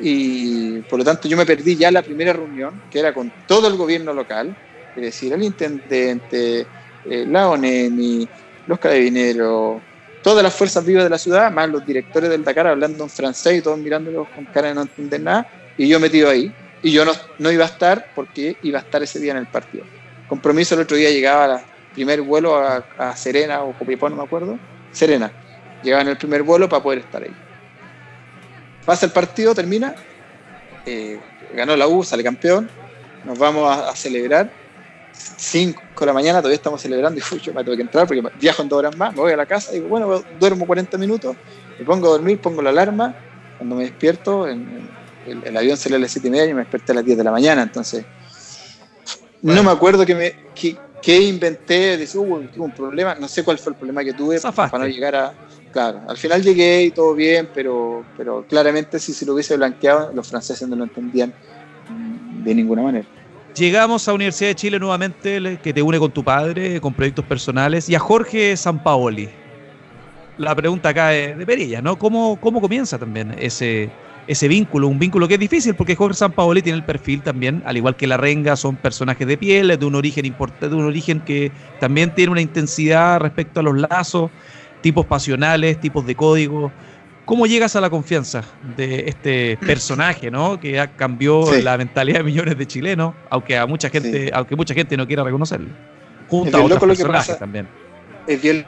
[0.00, 3.68] Y por lo tanto yo me perdí ya la primera reunión, que era con todo
[3.68, 4.56] el gobierno local,
[4.96, 6.66] es decir, el intendente,
[7.04, 8.28] eh, la ONEMI,
[8.66, 9.80] los carabineros,
[10.22, 13.58] todas las fuerzas vivas de la ciudad, más los directores del Dakar hablando en francés
[13.58, 15.46] y todos mirándolos con cara de no entender nada,
[15.76, 16.52] y yo metido ahí.
[16.82, 19.46] y yo no, no iba a estar porque iba a estar ese día en el
[19.46, 19.84] partido.
[20.28, 24.58] Compromiso el otro día llegaba al primer vuelo a, Serena o Copiapó, no me acuerdo.
[24.92, 25.30] Serena.
[25.82, 27.34] Llegaba en el primer vuelo para poder estar ahí.
[28.84, 29.94] Pasa el partido, termina.
[30.86, 31.18] Eh,
[31.54, 32.68] ganó la U, sale campeón.
[33.24, 34.50] Nos vamos a, celebrar.
[35.94, 38.62] 5 de la mañana, todavía estamos celebrando y yo me tengo que entrar porque viajo
[38.62, 39.14] en dos horas más.
[39.14, 41.36] Me voy a la casa y digo, bueno, duermo 40 minutos.
[41.78, 43.14] Me pongo a dormir, pongo la alarma.
[43.58, 44.88] Cuando me despierto, en,
[45.26, 47.24] el, avión salió a las 7 y media y me desperté a las 10 de
[47.24, 47.62] la mañana.
[47.62, 48.04] Entonces,
[49.42, 50.34] no me acuerdo que me,
[51.00, 54.78] que, inventé, dice, hubo un problema, no sé cuál fue el problema que tuve para
[54.78, 55.34] no llegar a...
[55.70, 60.12] Claro, al final llegué y todo bien, pero, pero claramente si se lo hubiese blanqueado,
[60.14, 61.34] los franceses no lo entendían
[62.44, 63.06] de ninguna manera.
[63.56, 67.88] Llegamos a Universidad de Chile nuevamente, que te une con tu padre, con proyectos personales,
[67.88, 69.28] y a Jorge Sampaoli.
[70.38, 71.96] La pregunta acá es de Perilla, ¿no?
[71.96, 73.90] ¿Cómo, cómo comienza también ese,
[74.26, 77.76] ese vínculo, un vínculo que es difícil porque Jorge Sampaoli tiene el perfil también, al
[77.76, 81.20] igual que La Renga, son personajes de piel, de un origen importante, de un origen
[81.20, 84.32] que también tiene una intensidad respecto a los lazos,
[84.80, 86.72] tipos pasionales, tipos de código.
[87.24, 88.44] ¿Cómo llegas a la confianza
[88.76, 90.60] de este personaje, ¿no?
[90.60, 94.96] Que cambió la mentalidad de millones de chilenos, aunque a mucha gente, aunque mucha gente
[94.96, 95.68] no quiera reconocerlo.
[96.28, 97.66] Junto a otros personajes también.
[98.26, 98.66] Es bien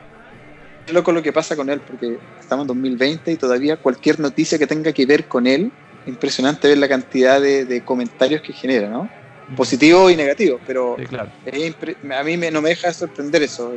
[0.92, 4.66] loco lo que pasa con él, porque estamos en 2020 y todavía cualquier noticia que
[4.66, 5.70] tenga que ver con él,
[6.06, 9.08] impresionante ver la cantidad de, comentarios que genera, ¿no?
[9.54, 13.72] Positivo y negativo, pero a mí me, no me deja de sorprender eso.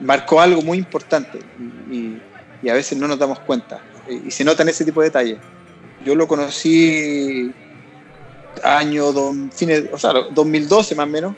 [0.00, 1.38] marcó algo muy importante
[1.90, 2.18] y,
[2.68, 3.80] a veces no nos damos cuenta.
[4.08, 5.38] Y, se notan ese tipo de detalles.
[6.04, 7.52] Yo lo conocí
[8.62, 9.12] año,
[9.52, 11.34] fines, o sea, 2012 más o menos,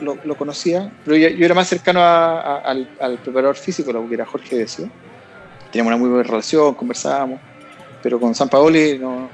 [0.00, 4.90] lo, conocía, pero yo, era más cercano al, preparador físico, lo que era Jorge Decio.
[5.70, 7.40] Teníamos una muy buena relación, conversábamos,
[8.02, 9.30] pero con San Paoli no,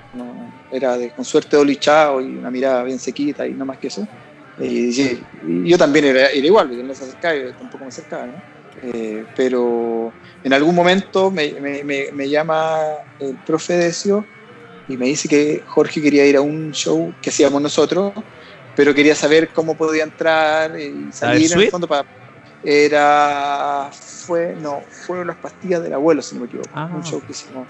[0.70, 4.06] era de, con suerte Oli y una mirada bien sequita y no más que eso.
[4.58, 5.18] Y,
[5.64, 8.26] yo también era, igual, porque no se acercaba, yo tampoco me acercaba,
[8.92, 10.12] eh, pero
[10.42, 11.52] en algún momento me,
[12.12, 12.78] me, llama
[13.18, 14.26] el profe Decio
[14.88, 18.12] y me dice que Jorge quería ir a un show que hacíamos nosotros
[18.76, 22.04] pero quería saber cómo podía entrar y salir en el fondo para
[22.62, 26.90] era fue no fueron las pastillas del abuelo si no me equivoco ah.
[26.94, 27.66] un show que hicimos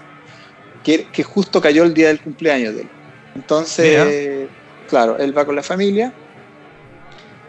[0.83, 2.89] que, que, justo cayó el día del cumpleaños de él.
[3.35, 4.49] Entonces
[4.89, 6.13] claro él va con la familia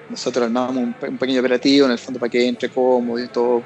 [0.08, 3.62] nosotros armamos un, pequeño operativo en el fondo para que entre cómodo y todo.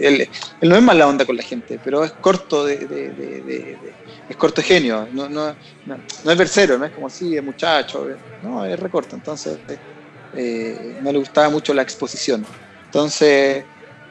[0.00, 0.28] él,
[0.62, 3.76] no es mala onda con la gente, pero es corto de,
[4.28, 5.54] es corto genio, no, no,
[5.86, 8.08] no, es versero, no es como si es muchacho,
[8.42, 9.58] no, es recorto, entonces
[10.34, 12.44] eh, no le gustaba mucho la exposición.
[12.86, 13.64] Entonces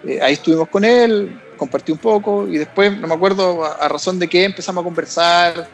[0.06, 4.20] eh, ahí estuvimos con él, compartí un poco y después, no me acuerdo a, razón
[4.20, 5.68] de qué, empezamos a conversar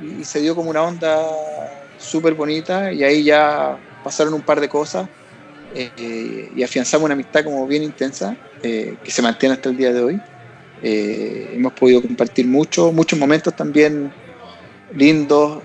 [0.00, 1.20] y se dio como una onda
[1.98, 5.08] súper bonita y ahí ya pasaron un par de cosas
[5.74, 9.92] eh, y afianzamos una amistad como bien intensa eh, que se mantiene hasta el día
[9.92, 10.20] de hoy.
[10.82, 14.12] Eh, hemos podido compartir mucho, muchos momentos también
[14.94, 15.62] lindos,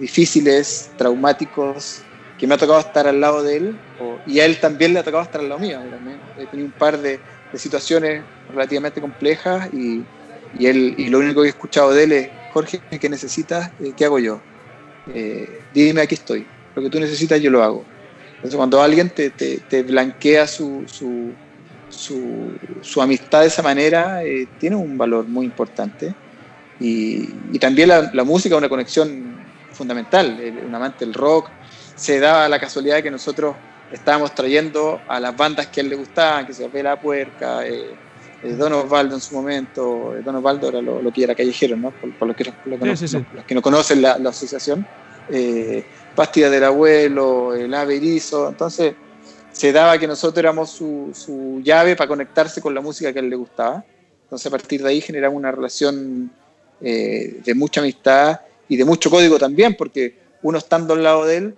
[0.00, 2.00] difíciles, traumáticos,
[2.38, 3.78] que me ha tocado estar al lado de él
[4.26, 5.80] y a él también le ha tocado estar al lado mío.
[6.38, 7.20] He tenido un par de,
[7.54, 10.02] situaciones relativamente complejas y,
[10.58, 13.70] y, él, y lo único que he escuchado de él es, Jorge, ¿qué necesitas?
[13.96, 14.40] ¿Qué hago yo?
[15.74, 16.46] dime, aquí estoy.
[16.74, 17.93] Lo que tú necesitas yo lo hago
[18.44, 21.32] entonces, cuando alguien te, te, blanquea su, su,
[22.82, 26.14] su, amistad de esa manera, eh, tiene un valor muy importante.
[26.78, 29.38] Y, y también la, la, música es una conexión
[29.72, 30.38] fundamental.
[30.62, 31.48] Un amante del rock
[31.96, 33.56] se daba la casualidad de que nosotros
[33.90, 37.66] estábamos trayendo a las bandas que a él le gustaban, que se ve La Puerca,
[37.66, 37.94] eh,
[38.42, 41.92] eh, Don Osvaldo en su momento, Don Osvaldo era lo, que era callejero, ¿no?
[41.92, 44.86] por, los, que, los, que no conocen la, la asociación.
[46.14, 48.94] Pastilla del Abuelo, el Ave Entonces,
[49.52, 53.30] se daba que nosotros éramos su, llave para conectarse con la música que a él
[53.30, 53.84] le gustaba.
[54.24, 56.30] Entonces, a partir de ahí generamos una relación
[56.80, 61.36] eh, de mucha amistad y de mucho código también, porque uno estando al lado de
[61.36, 61.54] él,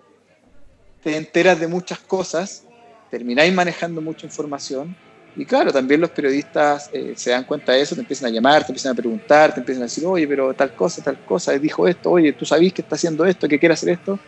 [1.02, 2.64] te enteras de muchas cosas,
[3.10, 4.96] termináis manejando mucha información.
[5.36, 8.64] Y claro, también los periodistas eh, se dan cuenta de eso, te empiezan a llamar,
[8.64, 11.86] te empiezan a preguntar, te empiezan a decir, oye, pero tal cosa, tal cosa, dijo
[11.86, 14.18] esto, oye, tú sabís que está haciendo esto, que quiere hacer esto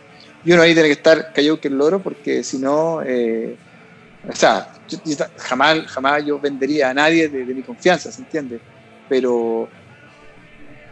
[0.43, 3.55] y uno ahí tiene que estar callado que el loro porque si no, eh,
[4.27, 4.67] o sea,
[5.37, 8.59] jamás, jamás yo vendería a nadie de, mi confianza, ¿se entiende?
[9.07, 9.69] Pero,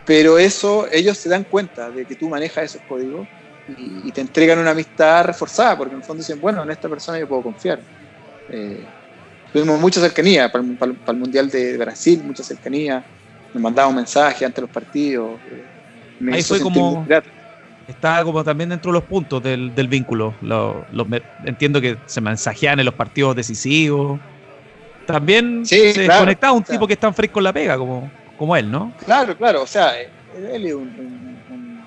[0.05, 3.27] pero eso, ellos se dan cuenta de que tú manejas esos códigos
[3.67, 7.19] y, te entregan una amistad reforzada, porque en el fondo dicen, bueno, en esta persona
[7.19, 7.81] yo puedo confiar.
[8.47, 8.85] Eh,
[9.51, 13.05] tuvimos mucha cercanía para, el Mundial de Brasil, mucha cercanía,
[13.53, 15.41] nos mandaban mensajes antes de los partidos.
[15.51, 17.05] Eh, ahí fue como
[17.87, 20.33] está como también dentro de los puntos del, vínculo.
[21.45, 24.19] entiendo que se mensajean en los partidos decisivos.
[25.05, 28.69] También se conectaba un tipo que es tan fresco en la pega como, como él,
[28.69, 28.93] ¿no?
[29.05, 29.63] Claro, claro.
[29.63, 31.81] O sea, él es un,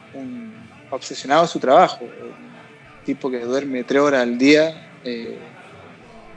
[0.91, 1.99] obsesionado de su trabajo.
[2.03, 5.39] Un tipo que duerme tres horas al día eh,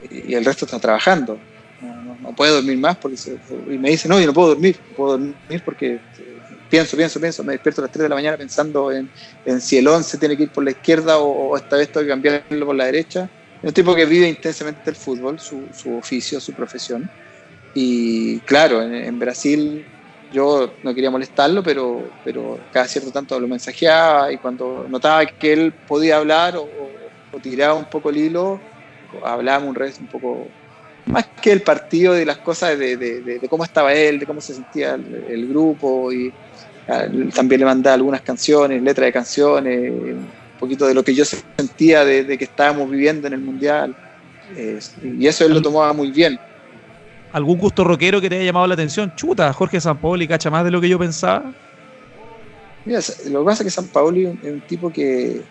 [0.09, 1.39] y el resto está trabajando.
[2.21, 3.17] No, puede dormir más porque
[3.69, 5.99] y me dice, no, yo no puedo dormir, no puedo dormir porque
[6.73, 9.07] pienso, pienso, pienso, me despierto a las 3 de la mañana pensando en,
[9.61, 12.65] si el 11 tiene que ir por la izquierda o, esta vez tengo que cambiarlo
[12.65, 13.29] por la derecha.
[13.61, 17.07] Es un tipo que vive intensamente el fútbol, su, oficio, su profesión.
[17.75, 19.85] Y claro, en, Brasil
[20.31, 25.53] yo no quería molestarlo, pero, pero cada cierto tanto lo mensajeaba y cuando notaba que
[25.53, 26.67] él podía hablar o,
[27.39, 28.59] tiraba un poco el hilo,
[29.23, 30.47] hablábamos un, un poco
[31.05, 34.95] más que el partido de las cosas de, cómo estaba él, de cómo se sentía
[34.95, 36.33] el grupo y,
[37.33, 40.27] también le mandaba algunas canciones, letras de canciones, un
[40.59, 43.95] poquito de lo que yo sentía de, que estábamos viviendo en el Mundial.
[45.03, 46.39] y eso él lo tomaba muy bien.
[47.31, 49.11] ¿Algún gusto rockero que te haya llamado la atención?
[49.15, 51.51] Chuta, Jorge Sampaoli cacha más de lo que yo pensaba.
[52.85, 55.41] Mira, lo que pasa es que Sampaoli es un tipo que,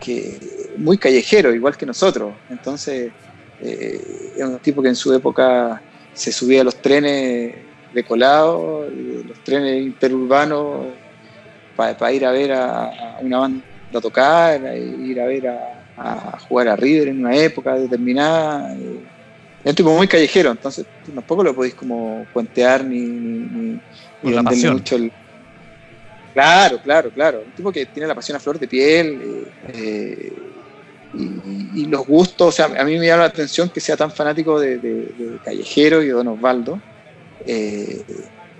[0.00, 2.32] que muy callejero, igual que nosotros.
[2.50, 3.12] Entonces,
[3.60, 5.80] eh, es un tipo que en su época
[6.14, 7.54] se subía a los trenes
[7.92, 8.86] de colado,
[9.26, 10.86] los trenes interurbanos
[11.76, 13.64] para ir a ver a, una banda
[13.94, 18.74] a tocar, ir a ver a, jugar a River en una época determinada.
[19.64, 23.80] Es un tipo muy callejero, entonces tampoco lo podéis como puentear ni, ni,
[24.22, 25.12] mucho el...
[26.34, 27.42] Claro, claro, claro.
[27.46, 30.32] Un tipo que tiene la pasión a flor de piel eh,
[31.14, 34.60] y, los gustos, o sea, a mí me llama la atención que sea tan fanático
[34.60, 36.80] de, de Callejero y de Don Osvaldo
[37.46, 38.02] eh,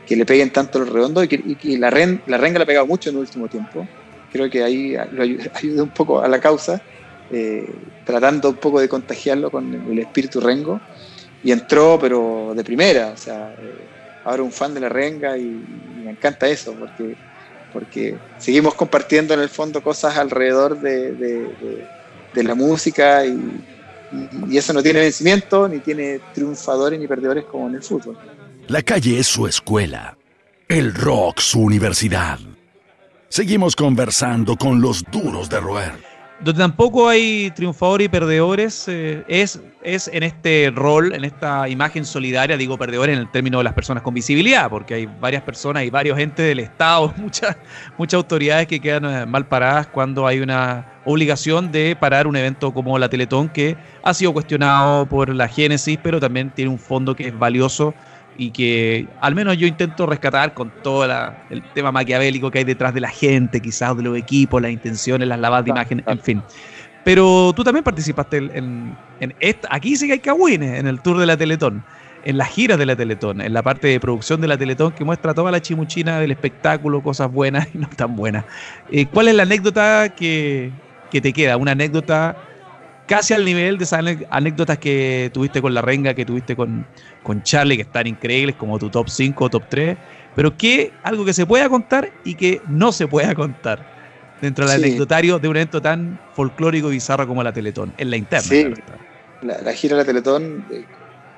[0.09, 3.11] que le peguen tanto los redondos y que, la, la renga le ha pegado mucho
[3.11, 3.87] en el último tiempo.
[4.33, 6.81] Creo que ahí lo ayuda, un poco a la causa,
[7.31, 7.69] eh,
[8.07, 10.81] tratando un poco de contagiarlo con el espíritu rengo.
[11.45, 13.75] Y entró, pero de primera, o sea, eh,
[14.25, 15.63] ahora un fan de la renga y,
[16.05, 17.15] me encanta eso, porque,
[17.73, 21.87] porque seguimos compartiendo en el fondo cosas alrededor de,
[22.35, 23.61] la música y,
[24.49, 28.17] y eso no tiene vencimiento, ni tiene triunfadores ni perdedores como en el fútbol.
[28.69, 30.19] La calle es su escuela,
[30.69, 32.39] el rock su universidad.
[33.31, 35.93] Seguimos conversando con los duros de roer.
[36.41, 42.05] Donde tampoco hay triunfadores y perdedores eh, es, es en este rol, en esta imagen
[42.05, 45.85] solidaria, digo perdedores en el término de las personas con visibilidad, porque hay varias personas
[45.85, 47.57] y varios entes del Estado, muchas,
[47.97, 52.75] muchas autoridades que quedan eh, mal paradas cuando hay una obligación de parar un evento
[52.75, 57.17] como la Teletón, que ha sido cuestionado por la Génesis, pero también tiene un fondo
[57.17, 57.95] que es valioso
[58.39, 61.05] y que al menos yo intento rescatar con todo
[61.51, 65.27] el tema maquiavélico que hay detrás de la gente, quizás de los equipos, las intenciones,
[65.27, 66.43] las lavadas de imagen, en fin.
[67.05, 68.97] Pero tú también participaste en,
[69.41, 71.83] esta, aquí sí que hay cagüines, en el tour de la Teletón,
[72.25, 75.05] en las giras de la Teletón, en la parte de producción de la Teletón que
[75.05, 78.45] muestra toda la chimuchina del espectáculo, cosas buenas y no tan buenas.
[78.93, 80.71] Eh, ¿Cuál es la anécdota que,
[81.11, 81.57] que te queda?
[81.57, 82.37] Una anécdota
[83.09, 86.87] casi al nivel de esas anécdotas que tuviste con la renga, que tuviste con,
[87.25, 89.97] con Charlie, que están increíbles, como tu top 5 o top 3,
[90.37, 93.85] pero que algo que se pueda contar y que no se pueda contar
[94.41, 98.17] dentro del anecdotario de un evento tan folclórico y bizarro como la Teletón, en la
[98.17, 98.49] interna.
[98.49, 98.67] Sí,
[99.43, 100.85] la, gira de la Teletón, eh,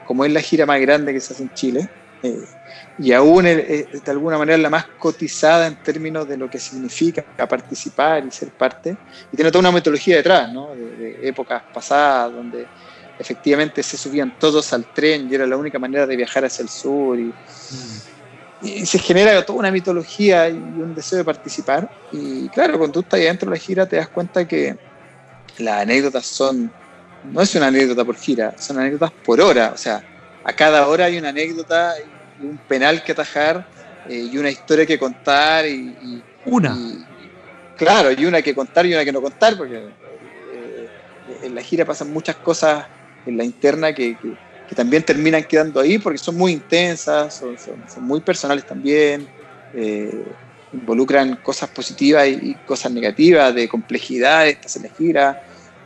[0.07, 1.89] como es la gira más grande que se hace en Chile,
[2.23, 2.45] eh,
[3.01, 8.26] y aún de alguna manera la más cotizada en términos de lo que significa participar
[8.26, 8.94] y ser parte.
[9.32, 10.74] Y tiene toda una metodología detrás, ¿no?
[10.74, 12.66] de, épocas pasadas, donde
[13.18, 16.68] efectivamente se subían todos al tren y era la única manera de viajar hacia el
[16.68, 17.18] sur.
[17.18, 17.32] Y,
[18.61, 21.90] y se genera toda una mitología y un deseo de participar.
[22.12, 24.76] Y claro, cuando tú estás ahí dentro de la gira te das cuenta que
[25.57, 26.70] las anécdotas son,
[27.32, 29.70] no es una anécdota por gira, son anécdotas por hora.
[29.72, 30.05] O sea,
[30.44, 31.94] a cada hora hay una anécdota
[32.43, 33.66] un penal que atajar
[34.09, 36.76] eh, y una historia que contar y, una.
[37.76, 40.88] claro y una que contar y una que no contar porque eh,
[41.43, 42.86] en la gira pasan muchas cosas
[43.26, 44.16] en la interna que,
[44.74, 47.57] también terminan quedando ahí porque son muy intensas son,
[48.05, 49.26] muy personales también
[49.74, 50.24] eh,
[50.72, 55.43] involucran cosas positivas y, cosas negativas de complejidad estás en la gira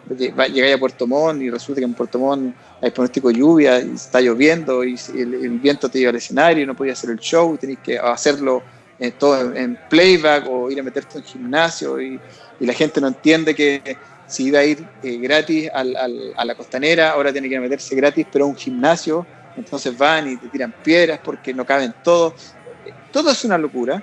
[0.09, 3.94] llegáis a Puerto Montt y resulta que en Puerto Montt hay pronóstico de lluvia y
[3.94, 7.57] está lloviendo y el, viento te lleva al escenario y no podías hacer el show,
[7.57, 8.62] tenéis que hacerlo
[8.98, 12.20] en, todo en playback o ir a meterte en gimnasio y,
[12.61, 15.94] la gente no entiende que si iba a ir eh, gratis al,
[16.34, 19.26] a la costanera, ahora tiene que meterse gratis, pero a un gimnasio,
[19.57, 22.55] entonces van y te tiran piedras porque no caben todos.
[23.12, 24.02] Todo es una locura,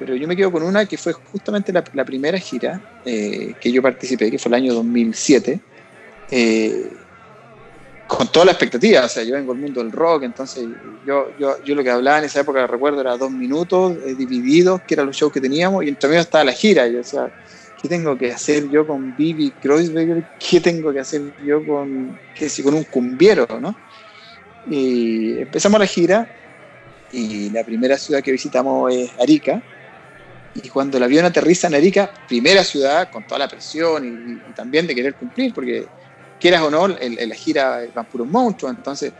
[0.00, 3.82] pero yo me quedo con una que fue justamente la, primera gira eh, que yo
[3.82, 5.60] participé, que fue el año 2007,
[6.30, 6.90] eh,
[8.06, 10.66] con toda la expectativa, o sea, yo vengo del mundo del rock, entonces
[11.06, 14.80] yo, yo, yo lo que hablaba en esa época, recuerdo, era dos minutos eh, divididos,
[14.86, 17.30] que eran los shows que teníamos, y entre medio estaba la gira, y o sea,
[17.82, 20.24] ¿qué tengo que hacer yo con Bibi Kreuzberger?
[20.38, 23.76] ¿Qué tengo que hacer yo con, qué sé, con un cumbiero, no?
[24.66, 26.26] Y empezamos la gira,
[27.12, 29.62] y la primera ciudad que visitamos es Arica,
[30.54, 34.86] y cuando el avión aterriza en Arica, primera ciudad con toda la presión y, también
[34.86, 35.86] de querer cumplir, porque
[36.40, 39.12] quieras o no, la gira van puros monstruos, entonces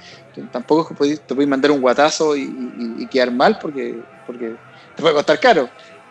[0.50, 4.56] tampoco te puedes mandar un guatazo y, quedar mal porque, porque
[4.96, 5.68] te puede costar caro.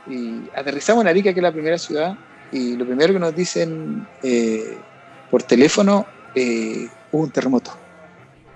[0.07, 2.15] Y aterrizamos en Arica, que es la primera ciudad,
[2.51, 4.77] y lo primero que nos dicen eh,
[5.29, 7.71] por teléfono, eh, hubo un terremoto.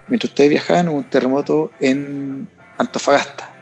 [0.07, 2.47] Mientras ustedes viajaban, hubo un terremoto en
[2.77, 3.52] Antofagasta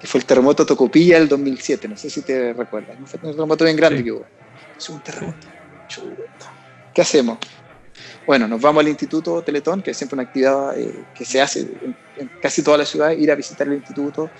[0.00, 3.64] que fue el terremoto Tocopilla del 2007, no sé si te recuerdas, fue un terremoto
[3.64, 4.26] bien grande que hubo.
[4.76, 5.46] Es un terremoto.
[6.92, 7.38] ¿Qué hacemos?
[8.26, 11.60] Bueno, nos vamos al Instituto Teletón, que es siempre una actividad eh, que se hace
[11.60, 11.96] en,
[12.42, 14.30] casi toda la ciudad, ir a visitar el instituto,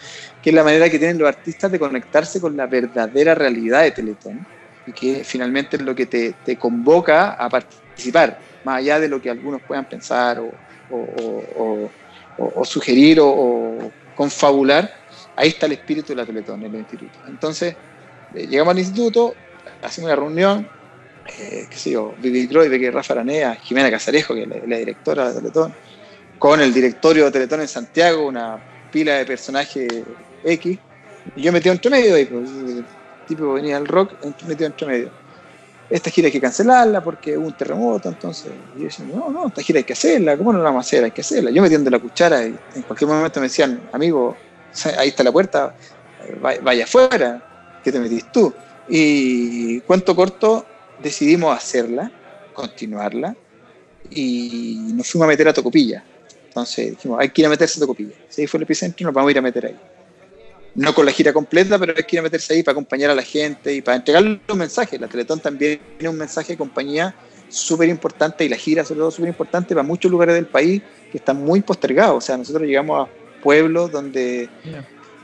[0.43, 3.93] que es la manera que tienen los artistas de conectarse con la verdadera realidad de
[3.93, 4.45] Teletón
[4.87, 9.23] y que finalmente es lo que te, te convoca a participar, más allá de lo
[9.23, 10.51] que algunos puedan pensar o,
[10.91, 11.91] o,
[12.39, 15.06] o, o sugerir o confabular
[15.37, 17.19] ahí está el espíritu de la Teletón en el instituto.
[17.29, 17.77] Entonces,
[18.35, 19.35] eh, llegamos al instituto,
[19.83, 20.69] hacemos una reunión,
[21.39, 25.35] eh, qué sé yo, Vivi que Rafa Aranea, Jimena Casarejo, que es la, directora de
[25.35, 25.75] la Teletón,
[26.39, 28.59] con el directorio de Teletón en Santiago, una
[28.91, 29.89] pila de personajes
[30.45, 30.79] X,
[31.35, 32.85] y yo metí entre medio ahí, pues, el
[33.27, 34.13] tipo venía del rock,
[34.47, 35.11] metido entre medio.
[35.89, 39.63] Esta gira hay que cancelarla porque hubo un terremoto, entonces yo decía, no, no, esta
[39.63, 41.05] gira hay que hacerla, ¿cómo no la vamos a hacer?
[41.05, 41.51] Hay que hacerla.
[41.51, 44.37] Yo metiendo la cuchara y en cualquier momento me decían, amigo,
[44.99, 45.75] ahí está la puerta,
[46.41, 48.53] vaya afuera, ¿qué te metís tú?
[48.89, 50.67] Y cuento corto,
[51.03, 52.11] decidimos hacerla,
[52.53, 53.37] continuarla,
[54.11, 56.05] y nos fuimos a meter a Tocopilla.
[56.49, 58.15] Entonces dijimos, hay que ir a meterse a Tocopilla.
[58.29, 59.77] Si fue el epicentro, nos vamos a ir a meter ahí.
[60.75, 63.15] No con la gira completa, pero hay que ir a meterse ahí para acompañar a
[63.15, 64.99] la gente y para entregarle un mensaje.
[64.99, 67.15] La Teletón también tiene un mensaje de compañía
[67.49, 71.19] súper importante y la gira sobre todo súper importante para muchos lugares del país que
[71.19, 72.17] están muy postergados.
[72.17, 73.13] O sea, nosotros llegamos a
[73.47, 74.49] pueblos donde,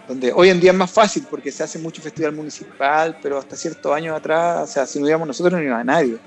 [0.06, 3.56] donde hoy en día es más fácil porque se hace mucho festival municipal, pero hasta
[3.56, 6.18] ciertos años atrás, o sea, si no íbamos nosotros no iba nadie.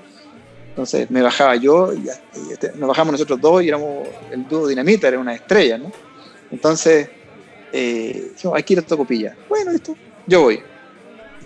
[0.67, 2.09] Entonces me bajaba yo, y,
[2.51, 5.89] este, nos bajamos nosotros dos y éramos el dúo Dinamita, era una estrella, ¿no?
[6.51, 7.07] Entonces,
[7.71, 9.37] eh, hay que ir a Tocopilla.
[9.47, 9.95] Bueno, esto,
[10.27, 10.61] yo voy.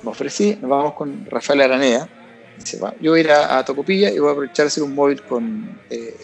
[0.02, 2.10] Me ofrecí, nos vamos con Rafael Aranea.
[2.58, 5.22] Dice, va, yo voy a ir a, Tocopilla y voy a aprovechar hacer un móvil
[5.22, 6.18] con eh,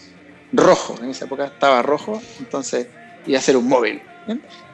[0.52, 0.96] rojo.
[1.00, 2.88] En esa época estaba rojo, entonces
[3.34, 4.00] a hacer un móvil.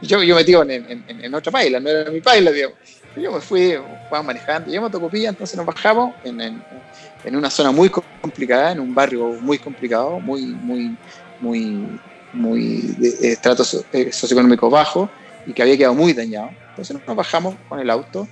[0.01, 2.77] Yo, yo metido en, en, otra paila, no era mi paila, digamos.
[3.17, 7.71] Yo me fui, estaba manejando, llegamos a Tocopilla, entonces nos bajamos en, en, una zona
[7.71, 10.97] muy complicada, en un barrio muy complicado, muy, muy,
[11.41, 12.01] muy,
[12.33, 15.11] muy de estrato eh, socioeconómico bajo
[15.47, 16.51] y que había quedado muy dañado.
[16.71, 18.27] Entonces nos bajamos con el auto.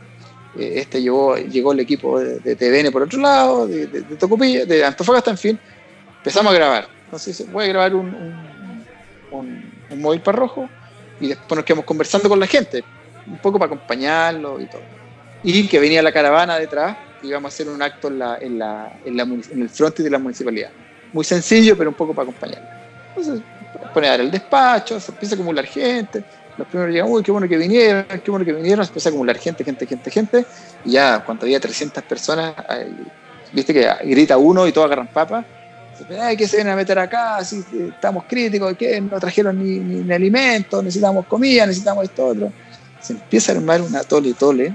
[0.59, 4.83] Eh, este llegó, llegó el equipo de, TVN por otro lado, de, de, Tocopilla, de
[4.83, 5.61] Antofagasta, en fin.
[6.17, 6.89] Empezamos a grabar.
[7.05, 8.15] Entonces voy a grabar un,
[9.31, 10.71] un, un móvil para rojo
[11.21, 12.83] y después nos quedamos conversando con la gente,
[13.27, 14.83] un poco para acompañarlo y todo.
[15.43, 18.59] Y que venía la caravana detrás y íbamos a hacer un acto en, la, en,
[18.59, 20.71] la, en, la, en el frontis de la municipalidad.
[21.13, 22.69] Muy sencillo, pero un poco para acompañarlo.
[23.09, 23.43] Entonces,
[23.93, 26.25] pone a dar el despacho, se empieza a acumular gente.
[26.57, 29.11] Los primeros llegan, uy, qué bueno que vinieron, qué bueno que vinieron, se empieza a
[29.11, 30.45] acumular gente, gente, gente, gente.
[30.85, 32.55] Y ya cuando había 300 personas,
[33.53, 35.45] viste que grita uno y todos agarran papas
[36.37, 37.39] que se vienen a meter acá?
[37.41, 42.53] Estamos críticos, no trajeron ni, ni, alimentos, necesitamos comida, necesitamos esto otro.
[43.01, 44.75] Se empieza a armar una tole tole,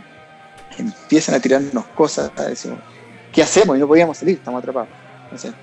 [0.77, 2.79] empiezan a tirarnos cosas, decimos,
[3.31, 3.77] ¿qué hacemos?
[3.77, 4.89] Y no podíamos salir, estamos atrapados.
[5.23, 5.53] Entonces,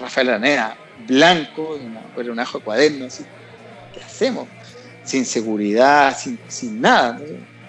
[0.00, 0.76] Rafael Aranea,
[1.06, 1.78] blanco,
[2.16, 3.24] era un ajo de cuaderno, así,
[3.92, 4.48] ¿qué hacemos?
[5.04, 7.20] Sin seguridad, sin, sin nada.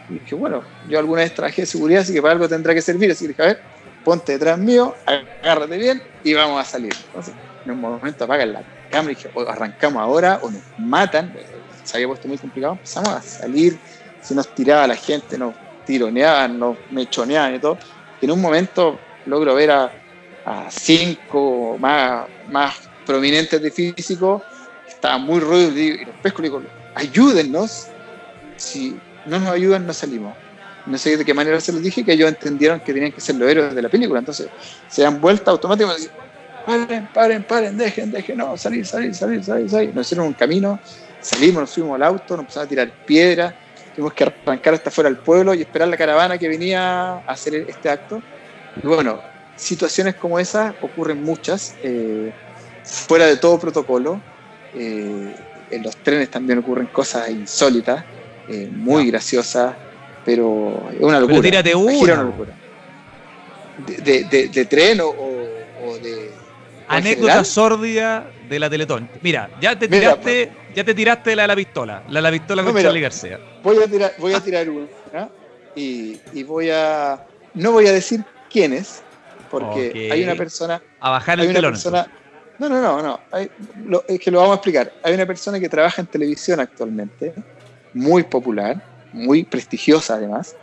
[0.10, 3.12] Y dije, bueno, yo alguna vez traje seguridad, así que para algo tendrá que servir,
[3.12, 3.62] así que dije, a ver,
[4.04, 6.94] ponte detrás mío, agárrate bien y vamos a salir.
[7.08, 7.34] Entonces,
[7.66, 11.34] en un momento apagan la cámara y dije, o arrancamos ahora o nos matan.
[11.84, 12.74] Se había puesto muy complicado.
[12.74, 13.78] Empezamos a salir,
[14.22, 17.78] se nos tiraba la gente, nos tironeaban, nos mechoneaban y todo.
[18.22, 19.92] En un momento logro ver a,
[20.70, 22.76] cinco más, más
[23.06, 24.42] prominentes de físico,
[24.88, 26.64] estaban muy ruidos y los pesco digo,
[26.96, 27.88] ayúdennos,
[28.58, 30.34] si no nos ayudan no salimos
[30.90, 33.36] no sé de qué manera se los dije, que ellos entendieron que tenían que ser
[33.36, 34.20] los héroes de la película.
[34.20, 34.48] Entonces
[34.88, 36.10] se dan vuelta automáticamente.
[36.66, 39.96] Paren, paren, paren, dejen, dejen, no, salir, salir, salir, salir, salir.
[39.96, 40.80] Nos hicieron un camino,
[41.22, 43.54] salimos, nos fuimos al auto, nos empezamos a tirar piedras.
[43.96, 47.56] tuvimos que arrancar hasta fuera del pueblo y esperar la caravana que venía a hacer
[47.68, 48.22] este acto.
[48.82, 49.20] Y bueno,
[49.56, 52.32] situaciones como esas ocurren muchas, eh,
[52.84, 54.22] fuera de todo protocolo.
[54.74, 55.36] Eh,
[55.72, 58.04] en los trenes también ocurren cosas insólitas,
[58.48, 59.76] eh, muy graciosas,
[60.30, 61.28] pero es una locura.
[61.28, 62.14] Pero tírate una.
[62.14, 62.56] una locura.
[63.88, 66.30] De, de, de, tren o, o de.
[66.88, 69.10] Anécdota sórdida de la Teletón.
[69.22, 72.64] Mira, ya te tiraste, ya te tiraste la de la pistola, la de la pistola
[72.64, 73.40] con no, Charlie García.
[73.64, 75.30] Voy a tirar, voy a tirar una
[75.76, 77.26] y, y, voy a.
[77.56, 79.02] No voy a decir quién es,
[79.50, 80.12] porque okay.
[80.12, 80.80] hay una persona.
[81.00, 81.72] A bajar el telón.
[81.72, 82.08] Persona,
[82.60, 83.20] no, no, no, no.
[83.32, 83.50] Hay,
[83.84, 84.94] lo, es que lo vamos a explicar.
[85.02, 87.34] Hay una persona que trabaja en televisión actualmente,
[87.94, 90.56] muy popular, muy prestigiosa además,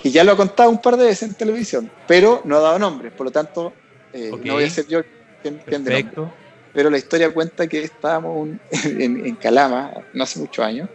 [0.00, 2.78] que ya lo ha contado un par de veces en televisión, pero no ha dado
[2.78, 3.72] nombres, por lo tanto,
[4.12, 4.48] eh, okay.
[4.48, 5.00] no voy a ser yo
[5.42, 6.32] quien, quien de nombre.
[6.72, 10.88] Pero la historia cuenta que estábamos un, en, en, Calama, no hace muchos años,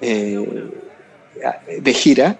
[0.00, 0.70] eh,
[1.80, 2.38] de gira,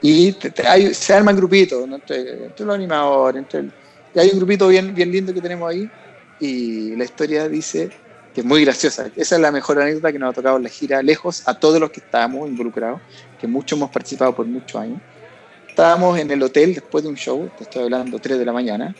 [0.00, 1.96] y te, te, hay, se arman grupitos ¿no?
[1.96, 3.72] entre, entre, los animadores, entre el,
[4.14, 5.88] y hay un grupito bien, bien lindo que tenemos ahí,
[6.40, 7.90] y la historia dice
[8.34, 9.10] que es muy graciosa.
[9.14, 11.78] Esa es la mejor anécdota que nos ha tocado en la gira, lejos a todos
[11.78, 13.00] los que estábamos involucrados,
[13.40, 15.00] que muchos hemos participado por muchos años.
[15.68, 18.94] Estábamos en el hotel después de un show, te estoy hablando 3 de la mañana,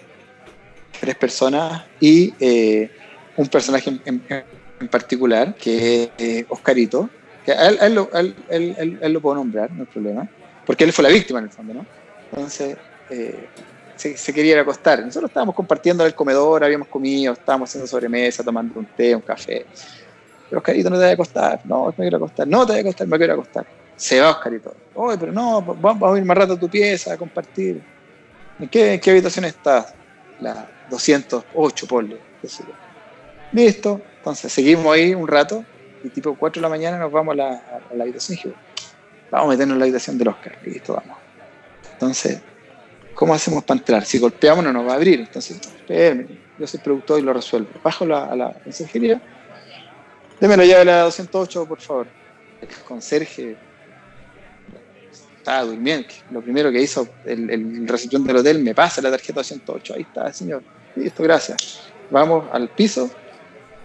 [1.01, 2.91] tres personas y eh,
[3.37, 7.09] un personaje en, en, particular, que es eh, Oscarito,
[7.45, 10.28] que él, él, él, él, lo puedo nombrar, no hay problema,
[10.66, 11.87] porque él fue la víctima en el fondo, ¿no?
[12.30, 12.76] Entonces,
[13.11, 13.49] eh,
[13.97, 15.05] se, se, quería ir a acostar.
[15.05, 19.66] Nosotros estábamos compartiendo el comedor, habíamos comido, estábamos haciendo sobremesa, tomando un té, un café.
[20.49, 22.80] Pero Oscarito, no te voy a acostar, no, me quiero acostar, no te voy a
[22.82, 23.66] acostar, me quiero acostar.
[23.97, 24.74] Se va Oscarito.
[24.95, 27.82] Oye, pero no, vamos a ir más rato a tu pieza a compartir.
[28.59, 29.95] ¿En qué, en qué habitación estás?
[30.40, 32.18] La 208, ponle.
[33.53, 34.01] Listo.
[34.18, 35.64] Entonces seguimos ahí un rato
[36.03, 37.49] y tipo 4 de la mañana nos vamos a la,
[37.90, 38.57] a la habitación y dije,
[39.30, 40.59] vamos a meternos en la habitación del Oscar.
[40.64, 41.18] Listo, vamos.
[41.92, 42.40] Entonces,
[43.14, 44.04] ¿cómo hacemos para entrar?
[44.04, 45.20] Si golpeamos no nos va a abrir.
[45.20, 46.26] Entonces, espérame,
[46.58, 47.68] yo soy productor y lo resuelvo.
[47.82, 49.20] Bajo la, a la mensajería.
[50.40, 52.06] Deme la llave de la 208, por favor.
[52.60, 53.56] El conserje
[55.36, 56.08] estaba durmiendo.
[56.30, 59.94] Lo primero que hizo el, el recipiente del hotel, me pasa la tarjeta 208.
[59.94, 60.62] Ahí está, señor.
[60.96, 61.80] Listo, gracias.
[62.10, 63.10] Vamos al piso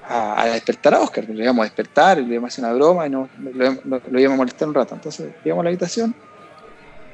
[0.09, 1.25] a, despertar a Oscar.
[1.27, 4.19] Lo íbamos a despertar, le íbamos a hacer una broma y no, lo, lo, lo,
[4.19, 4.95] íbamos a molestar un rato.
[4.95, 6.15] Entonces, llegamos a la habitación.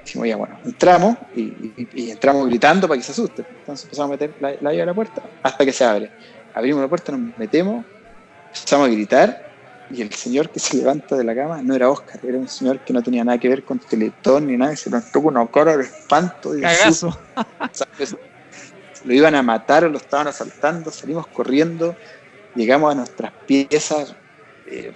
[0.05, 3.43] Dijimos, ya bueno, entramos y, y, y, entramos gritando para que se asuste.
[3.59, 6.11] Entonces empezamos a meter la, la llave a la puerta hasta que se abre.
[6.53, 7.83] Abrimos la puerta, nos metemos,
[8.53, 9.45] empezamos a gritar
[9.89, 12.79] y el señor que se levanta de la cama no era Oscar, era un señor
[12.79, 15.45] que no tenía nada que ver con Teletón ni nada, y se nos tocó una
[15.47, 16.57] cara de espanto.
[16.57, 17.17] Y Cagazo.
[19.05, 21.95] lo iban a matar o lo estaban asaltando, salimos corriendo,
[22.55, 24.15] llegamos a nuestras piezas
[24.65, 24.91] eh,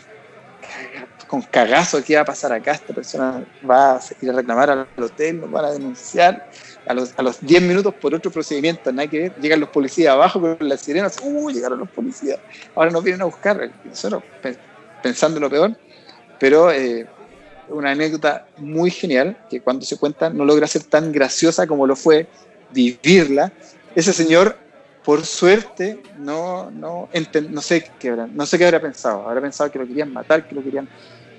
[1.30, 4.88] con cagazo que iba a pasar acá, esta persona va a ir a reclamar al
[4.98, 6.50] hotel, nos van a denunciar,
[6.88, 10.12] a los, a los 10 minutos por otro procedimiento, nada que ver, llegan los policías
[10.12, 12.40] abajo con las sirenas, uh, llegaron los policías,
[12.74, 14.24] ahora nos vienen a buscar, nosotros
[15.04, 15.78] pensando lo peor,
[16.40, 17.06] pero eh,
[17.70, 21.96] una anécdota muy genial, que cuando se cuenta no logra ser tan graciosa como lo
[21.96, 22.26] fue
[22.72, 23.52] vivirla,
[23.94, 24.58] ese señor
[25.04, 27.10] por suerte no, no,
[27.50, 29.28] no, sé qué habrá, no sé qué habrá pensado.
[29.28, 30.88] Habrá pensado que lo querían matar, que lo querían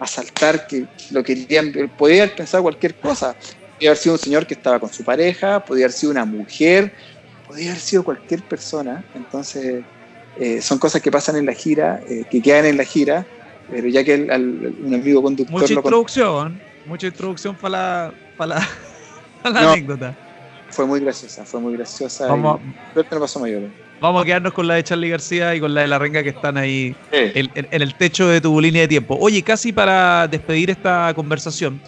[0.04, 1.90] asaltar, que lo querían.
[1.96, 3.34] Podía haber pensado cualquier cosa.
[3.74, 6.92] Podía haber sido un señor que estaba con su pareja, podía haber sido una mujer,
[7.46, 9.04] podía haber sido cualquier persona.
[9.14, 9.82] Entonces,
[10.38, 13.26] eh, son cosas que pasan en la gira, eh, que quedan en la gira,
[13.70, 15.60] pero ya que el, el, un amigo conductor.
[15.60, 18.68] Mucha introducción, mucha introducción para la, para la,
[19.42, 19.70] para la no.
[19.70, 20.16] anécdota
[20.70, 22.26] fue muy graciosa, fue muy graciosa.
[22.26, 22.60] Vamos,
[22.94, 23.62] y no pasó mayor.
[24.00, 26.30] Vamos a quedarnos con la de Charlie García y con la de la renga que
[26.30, 27.18] están ahí sí.
[27.34, 29.16] en, en, en, el techo de tu línea de tiempo.
[29.20, 31.80] Oye, casi para despedir esta conversación,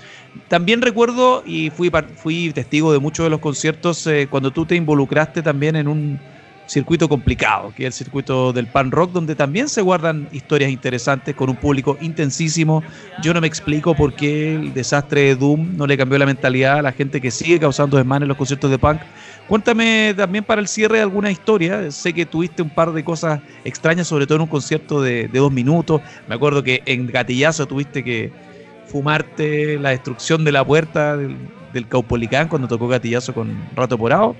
[0.48, 4.76] también recuerdo y fui, fui testigo de muchos de los conciertos eh, cuando tú te
[4.76, 6.20] involucraste también en un
[6.66, 11.34] circuito complicado, que es el circuito del pan rock, donde también se guardan historias interesantes
[11.34, 12.82] con un público intensísimo.
[13.22, 16.78] Yo no me explico por qué el desastre de Doom no le cambió la mentalidad
[16.78, 19.00] a la gente que sigue causando desmanes en los conciertos de punk.
[19.48, 21.90] Cuéntame también para el cierre alguna historia.
[21.90, 25.38] Sé que tuviste un par de cosas extrañas, sobre todo en un concierto de, de
[25.38, 26.00] dos minutos.
[26.28, 28.32] Me acuerdo que en Gatillazo tuviste que
[28.86, 31.36] fumarte la destrucción de la puerta del,
[31.72, 34.36] del Caupolicán cuando tocó Gatillazo con Rato Porado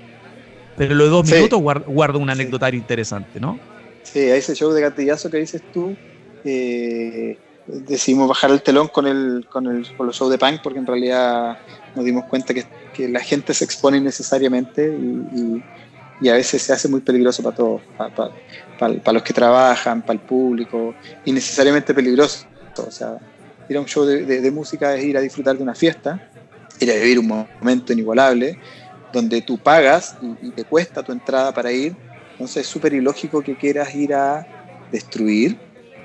[0.75, 1.35] pero lo de dos sí.
[1.35, 2.83] minutos guarda un anecdotario sí.
[2.83, 3.59] interesante, ¿no?
[4.03, 5.95] Sí, a ese show de gatillazo que dices tú,
[6.43, 7.37] eh,
[7.67, 10.85] decidimos bajar el telón con, el, con, el, con los shows de punk porque en
[10.85, 11.57] realidad
[11.95, 15.63] nos dimos cuenta que, que la gente se expone innecesariamente y, y,
[16.21, 20.19] y, a veces se hace muy peligroso para todos, para, los que trabajan, para el
[20.19, 20.93] público,
[21.25, 22.45] innecesariamente peligroso.
[22.77, 23.17] O sea,
[23.69, 26.29] ir a un show de, música es ir a disfrutar de una fiesta,
[26.79, 28.59] ir a vivir un momento inigualable,
[29.11, 31.95] donde tú pagas y, te cuesta tu entrada para ir.
[32.33, 34.45] Entonces es súper ilógico que quieras ir a
[34.91, 35.57] destruir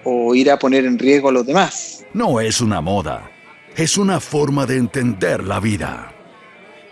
[0.04, 2.04] o ir a poner en riesgo a los demás.
[2.12, 3.30] No es una moda,
[3.76, 6.12] es una forma de entender la vida.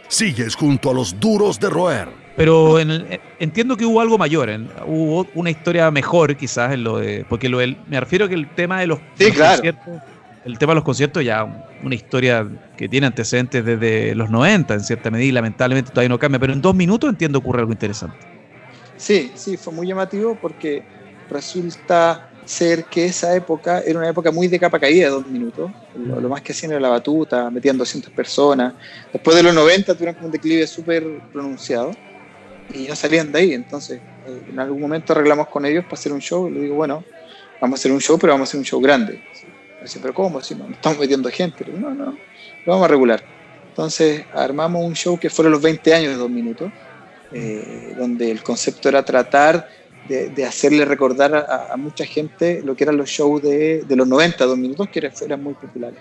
[0.09, 2.09] Sigues junto a los duros de roer.
[2.37, 2.79] Pero
[3.39, 4.51] entiendo que hubo algo mayor,
[4.87, 8.81] hubo una historia mejor quizás en lo de, porque lo me refiero que el tema
[8.81, 9.95] de los, conciertos,
[10.45, 11.45] el tema de los conciertos ya
[11.83, 12.47] una historia
[12.77, 16.53] que tiene antecedentes desde los 90 en cierta medida y lamentablemente todavía no cambia, pero
[16.53, 18.19] en dos minutos entiendo ocurre algo interesante.
[18.99, 20.83] Sí, sí, fue muy llamativo porque
[21.31, 25.71] resulta ser que esa época era una época muy de capa caída, dos minutos.
[25.95, 28.73] Lo, más que hacían era la batuta, metían 200 personas.
[29.13, 31.91] Después de los 90 tuvieron un declive súper pronunciado
[32.73, 33.53] y no salían de ahí.
[33.53, 36.77] Entonces, eh, en algún momento arreglamos con ellos para hacer un show y le digo,
[36.77, 37.05] bueno,
[37.61, 39.21] vamos a hacer un show, pero vamos a hacer un show grande.
[39.83, 40.41] Dice, pero ¿cómo?
[40.41, 41.65] Si no, estamos metiendo gente.
[41.67, 43.23] no, no, lo vamos a regular.
[43.69, 46.73] Entonces, armamos un show que fueron los 20 años de dos minutos,
[47.33, 49.69] eh, donde el concepto era tratar
[50.09, 54.45] de, hacerle recordar a, mucha gente lo que eran los shows de, de los 90,
[54.45, 55.99] dos minutos, que eran, muy populares.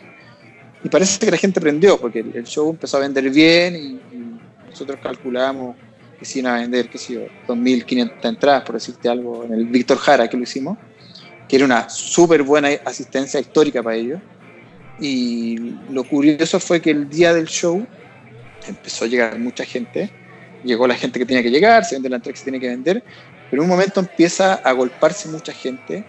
[0.83, 4.39] Y parece que la gente aprendió, porque el, show empezó a vender bien y, y
[4.69, 5.75] nosotros calculamos
[6.17, 9.65] que se iban a vender, qué sé yo, 2.500 entradas, por decirte algo, en el
[9.65, 10.77] Víctor Jara que lo hicimos,
[11.47, 14.19] que era una súper buena asistencia histórica para ellos.
[14.99, 15.57] Y
[15.91, 17.85] lo curioso fue que el día del show
[18.67, 20.09] empezó a llegar mucha gente,
[20.63, 22.69] llegó la gente que tenía que llegar, se vende la entrada que se tiene que
[22.69, 23.03] vender,
[23.55, 26.03] pero en un momento empieza a golparse mucha gente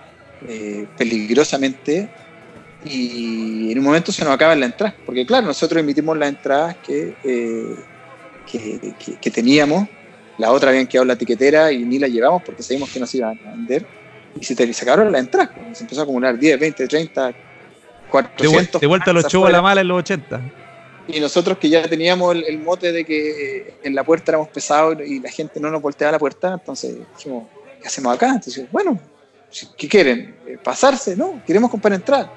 [0.49, 2.09] eh, peligrosamente
[2.85, 6.75] y en un momento se nos acaba la entrada, porque claro, nosotros emitimos las entradas
[6.85, 7.77] que, eh,
[8.51, 9.87] que, que, teníamos
[10.39, 13.07] la otra habían quedado en la tiquetera y ni la llevamos porque sabíamos que no
[13.07, 13.87] se iban a vender.
[14.41, 15.55] Y se te sacaron la entrada.
[15.73, 17.33] Se empezó a acumular 10, 20, 30,
[18.11, 18.81] 400.
[18.81, 20.41] De, vuelta a los shows a la mala en los 80.
[21.09, 25.21] Y nosotros que ya teníamos el, mote de que en la puerta éramos pesados y
[25.21, 27.45] la gente no nos volteaba la puerta, entonces dijimos,
[27.81, 28.29] ¿qué hacemos acá?
[28.29, 28.99] Entonces, bueno,
[29.77, 30.37] ¿qué quieren?
[30.47, 31.17] Eh, ¿Pasarse?
[31.17, 32.33] No, queremos comprar entrada.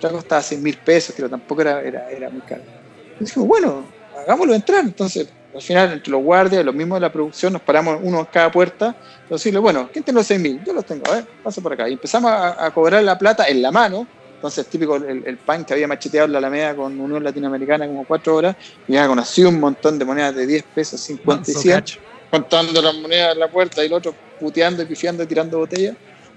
[0.00, 2.62] La costaba 6 mil pesos, pero tampoco era, era, era muy caro.
[2.62, 3.84] Entonces dijimos, bueno,
[4.16, 4.84] hagámoslo entrar.
[4.84, 8.24] Entonces al final, entre los guardias, los mismos de la producción, nos paramos uno en
[8.26, 8.96] cada puerta
[9.28, 10.64] y decirle, bueno, ¿quién tiene los 6.000?
[10.64, 11.88] Yo los tengo, a ver, pasa por acá.
[11.88, 14.06] Y empezamos a, cobrar la plata en la mano.
[14.44, 18.36] Entonces, típico el, pan que había macheteado en la Alameda con Unión Latinoamericana como cuatro
[18.36, 18.54] horas,
[18.86, 21.84] y ya conocí un montón de monedas de 10 pesos, 50 y 100,
[22.30, 25.96] contando las monedas en la puerta y el otro puteando y pifiando y tirando botellas.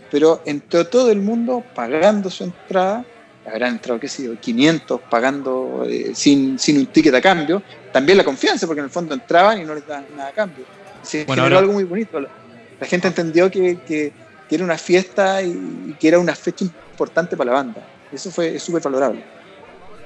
[0.10, 3.03] Pero entre todo el mundo pagando su entrada
[3.45, 8.18] habrán entrado, qué sé yo, 500 pagando eh, sin, sin un ticket a cambio, también
[8.18, 10.64] la confianza, porque en el fondo entraban y no les daban nada a cambio.
[11.01, 12.22] Se bueno, generó algo muy bonito.
[12.22, 14.14] La gente entendió que, que,
[14.49, 17.97] era una fiesta y, que era una fecha importante para la banda.
[18.12, 19.24] Eso fue súper valorable.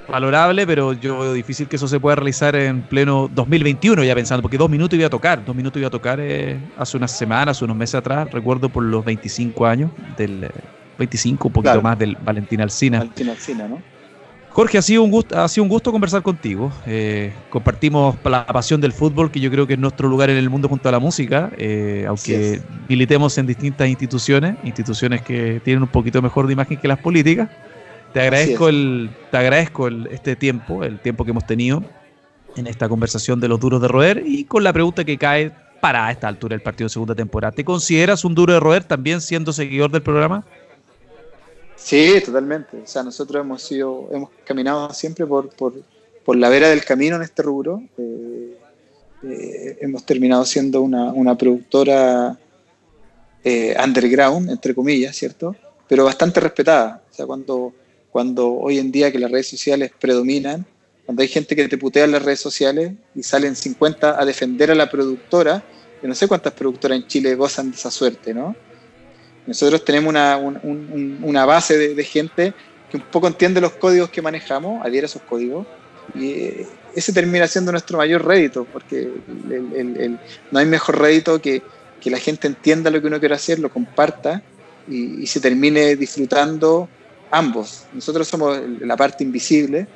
[0.07, 4.41] Valorable, pero yo veo difícil que eso se pueda realizar en pleno 2021, ya pensando,
[4.41, 7.61] porque dos minutos iba a tocar, dos minutos iba a tocar eh, hace unas semanas,
[7.61, 10.49] unos meses atrás, recuerdo por los 25 años del
[10.97, 12.99] 25, un poquito más del Valentín Alcina.
[12.99, 13.91] Valentín Alcina, ¿no?
[14.51, 16.73] Jorge, ha sido un gusto, ha sido un gusto conversar contigo.
[16.85, 20.49] Eh, compartimos la pasión del fútbol, que yo creo que es nuestro lugar en el
[20.49, 25.87] mundo junto a la música, eh, aunque militemos en distintas instituciones, instituciones que tienen un
[25.89, 27.49] poquito mejor de imagen que las políticas.
[28.13, 31.83] Te agradezco el, te agradezco este tiempo, el tiempo que hemos tenido
[32.55, 36.11] en esta conversación de los duros de roer y con la pregunta que cae para
[36.11, 37.51] esta altura del partido de segunda temporada.
[37.53, 40.45] ¿Te consideras un duro de roer también siendo seguidor del programa?
[41.75, 42.77] Sí, totalmente.
[42.83, 45.73] O sea, nosotros hemos sido, hemos caminado siempre por, por,
[46.23, 47.81] por la vera del camino en este rubro.
[47.97, 48.57] Eh,
[49.23, 52.37] eh, hemos terminado siendo una, una productora
[53.43, 55.55] eh, underground, entre comillas, ¿cierto?
[55.87, 57.01] Pero bastante respetada.
[57.09, 57.73] O sea, cuando,
[58.11, 60.65] cuando hoy en día que las redes sociales predominan,
[61.05, 64.71] cuando hay gente que te putea en las redes sociales y salen 50 a defender
[64.71, 65.63] a la productora,
[66.01, 68.55] yo no sé cuántas productoras en Chile gozan de esa suerte, ¿no?
[69.47, 72.53] Nosotros tenemos una, una base de, gente
[72.89, 75.65] que un poco entiende los códigos que manejamos, adhiere a esos códigos,
[76.13, 79.09] y eh, ese termina siendo nuestro mayor rédito, porque
[80.51, 81.61] no hay mejor rédito que,
[81.99, 84.43] que, la gente entienda lo que uno quiere hacer, lo comparta
[84.87, 86.89] y, se termine disfrutando
[87.31, 87.85] ambos.
[87.93, 89.87] Nosotros somos la parte invisible,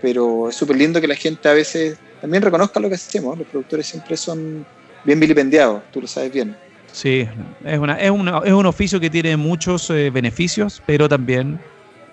[0.00, 3.36] pero es súper lindo que la gente a veces también reconozca lo que hacemos.
[3.36, 4.64] Los productores siempre son
[5.04, 6.56] bien vilipendiados, tú lo sabes bien.
[6.92, 7.28] Sí,
[7.64, 8.06] es, una, es,
[8.44, 11.60] es un oficio que tiene muchos eh, beneficios, pero también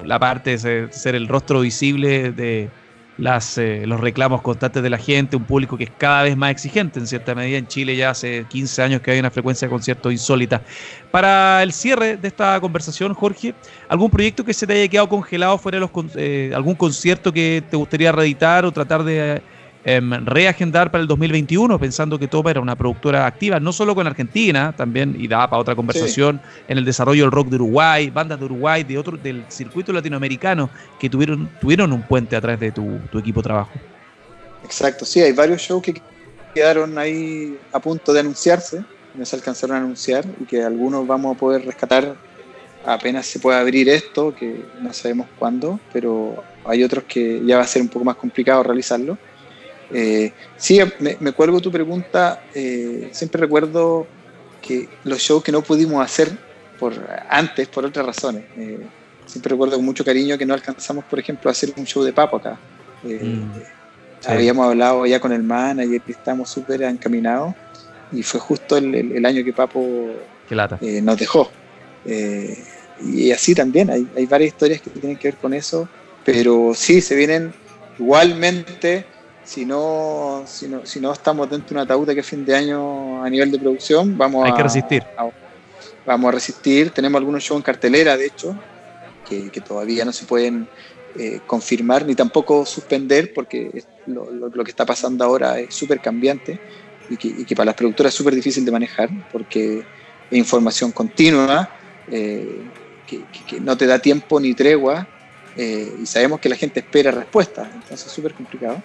[0.03, 2.69] la parte de ser, el rostro visible de,
[3.17, 6.51] las, eh, los reclamos constantes de la gente, un público que es cada vez más
[6.51, 7.57] exigente en cierta medida.
[7.57, 10.61] En Chile ya hace 15 años que hay una frecuencia de conciertos insólita.
[11.11, 13.53] Para el cierre de esta conversación, Jorge,
[13.87, 17.63] ¿algún proyecto que se te haya quedado congelado fuera de los, eh, algún concierto que
[17.69, 19.41] te gustaría reeditar o tratar de
[19.85, 24.07] Em, reagendar para el 2021, pensando que Topa era una productora activa, no solo con
[24.07, 28.39] Argentina, también, y da para otra conversación, en el desarrollo del rock de Uruguay, bandas
[28.39, 32.71] de Uruguay, de otro, del circuito latinoamericano, que tuvieron, tuvieron un puente a través de
[32.71, 33.71] tu, equipo de trabajo.
[34.63, 36.01] Exacto, sí, hay varios shows que
[36.53, 41.35] quedaron ahí a punto de anunciarse, no se alcanzaron a anunciar, y que algunos vamos
[41.35, 42.15] a poder rescatar
[42.85, 47.63] apenas se pueda abrir esto, que no sabemos cuándo, pero hay otros que ya va
[47.63, 49.17] a ser un poco más complicado realizarlo.
[49.93, 52.43] Eh, sí, me, cuelgo tu pregunta.
[52.53, 54.07] Eh, siempre recuerdo
[54.61, 56.31] que los shows que no pudimos hacer
[56.79, 56.93] por
[57.29, 58.43] antes, por otras razones.
[58.57, 58.79] Eh,
[59.25, 62.11] siempre recuerdo con mucho cariño que no alcanzamos, por ejemplo, a hacer un show de
[62.11, 62.57] Papo acá.
[63.03, 63.51] Mm,
[64.25, 67.53] habíamos hablado ya con el manager estamos súper encaminados
[68.13, 70.07] y fue justo el, año que Papo
[70.49, 71.51] nos dejó.
[72.05, 75.87] y así también, hay, hay varias historias que tienen que ver con eso,
[76.23, 77.53] pero sí, se vienen
[77.99, 79.05] igualmente
[79.43, 83.23] si no, si no, si no estamos dentro de una ataúd que fin de año
[83.23, 85.03] a nivel de producción, vamos Hay que resistir.
[86.05, 86.91] vamos a resistir.
[86.91, 88.55] Tenemos algunos shows en cartelera, de hecho,
[89.27, 90.67] que, todavía no se pueden
[91.17, 96.59] eh, confirmar ni tampoco suspender, porque lo, que está pasando ahora es súper cambiante
[97.09, 99.83] y que, para las productoras es súper difícil de manejar, porque
[100.31, 101.69] es información continua,
[102.09, 102.61] eh,
[103.05, 105.07] que, no te da tiempo ni tregua.
[105.55, 108.81] Eh, y sabemos que la gente espera respuestas, entonces es súper complicado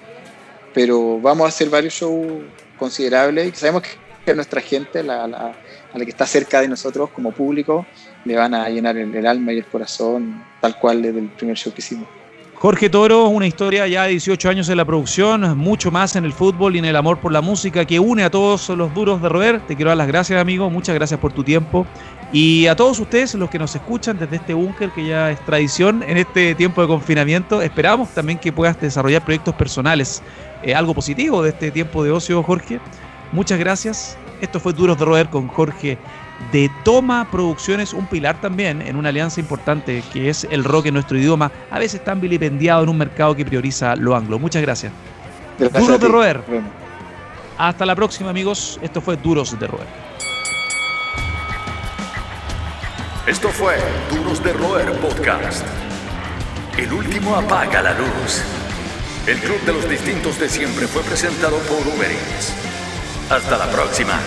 [0.79, 2.41] pero vamos a hacer varios shows
[2.79, 3.83] considerables y sabemos
[4.24, 5.53] que a nuestra gente, la, la,
[5.93, 7.85] a la que está cerca de nosotros como público,
[8.24, 11.74] le van a llenar el, alma y el corazón, tal cual desde el primer show
[11.74, 12.09] que hicimos.
[12.61, 16.33] Jorge Toro, una historia ya de 18 años en la producción, mucho más en el
[16.33, 19.29] fútbol y en el amor por la música que une a todos los duros de
[19.29, 19.61] roer.
[19.61, 20.69] Te quiero dar las gracias, amigo.
[20.69, 21.87] Muchas gracias por tu tiempo.
[22.33, 26.03] Y a todos ustedes, los que nos escuchan desde este búnker que ya es tradición
[26.03, 30.21] en este tiempo de confinamiento, esperamos también que puedas desarrollar proyectos personales
[30.65, 32.81] eh, algo positivo de este tiempo de ocio, Jorge.
[33.31, 34.19] Muchas gracias.
[34.41, 35.97] Esto fue Duros de Roer con Jorge
[36.53, 40.95] de Toma Producciones, un pilar también en una alianza importante que es el rock en
[40.95, 44.39] nuestro idioma, a veces tan vilipendiado en un mercado que prioriza lo anglo.
[44.39, 44.93] Muchas gracias.
[45.59, 46.43] Duros de Roer.
[47.59, 48.78] Hasta la próxima, amigos.
[48.82, 49.86] Esto fue Duros de Roer.
[53.26, 53.76] Esto fue
[54.11, 55.66] Duros de Roer Podcast.
[56.78, 58.43] El último apaga la luz.
[59.26, 62.55] El Club de los Distintos de Siempre fue presentado por Uber Eats.
[63.28, 64.18] Hasta la próxima.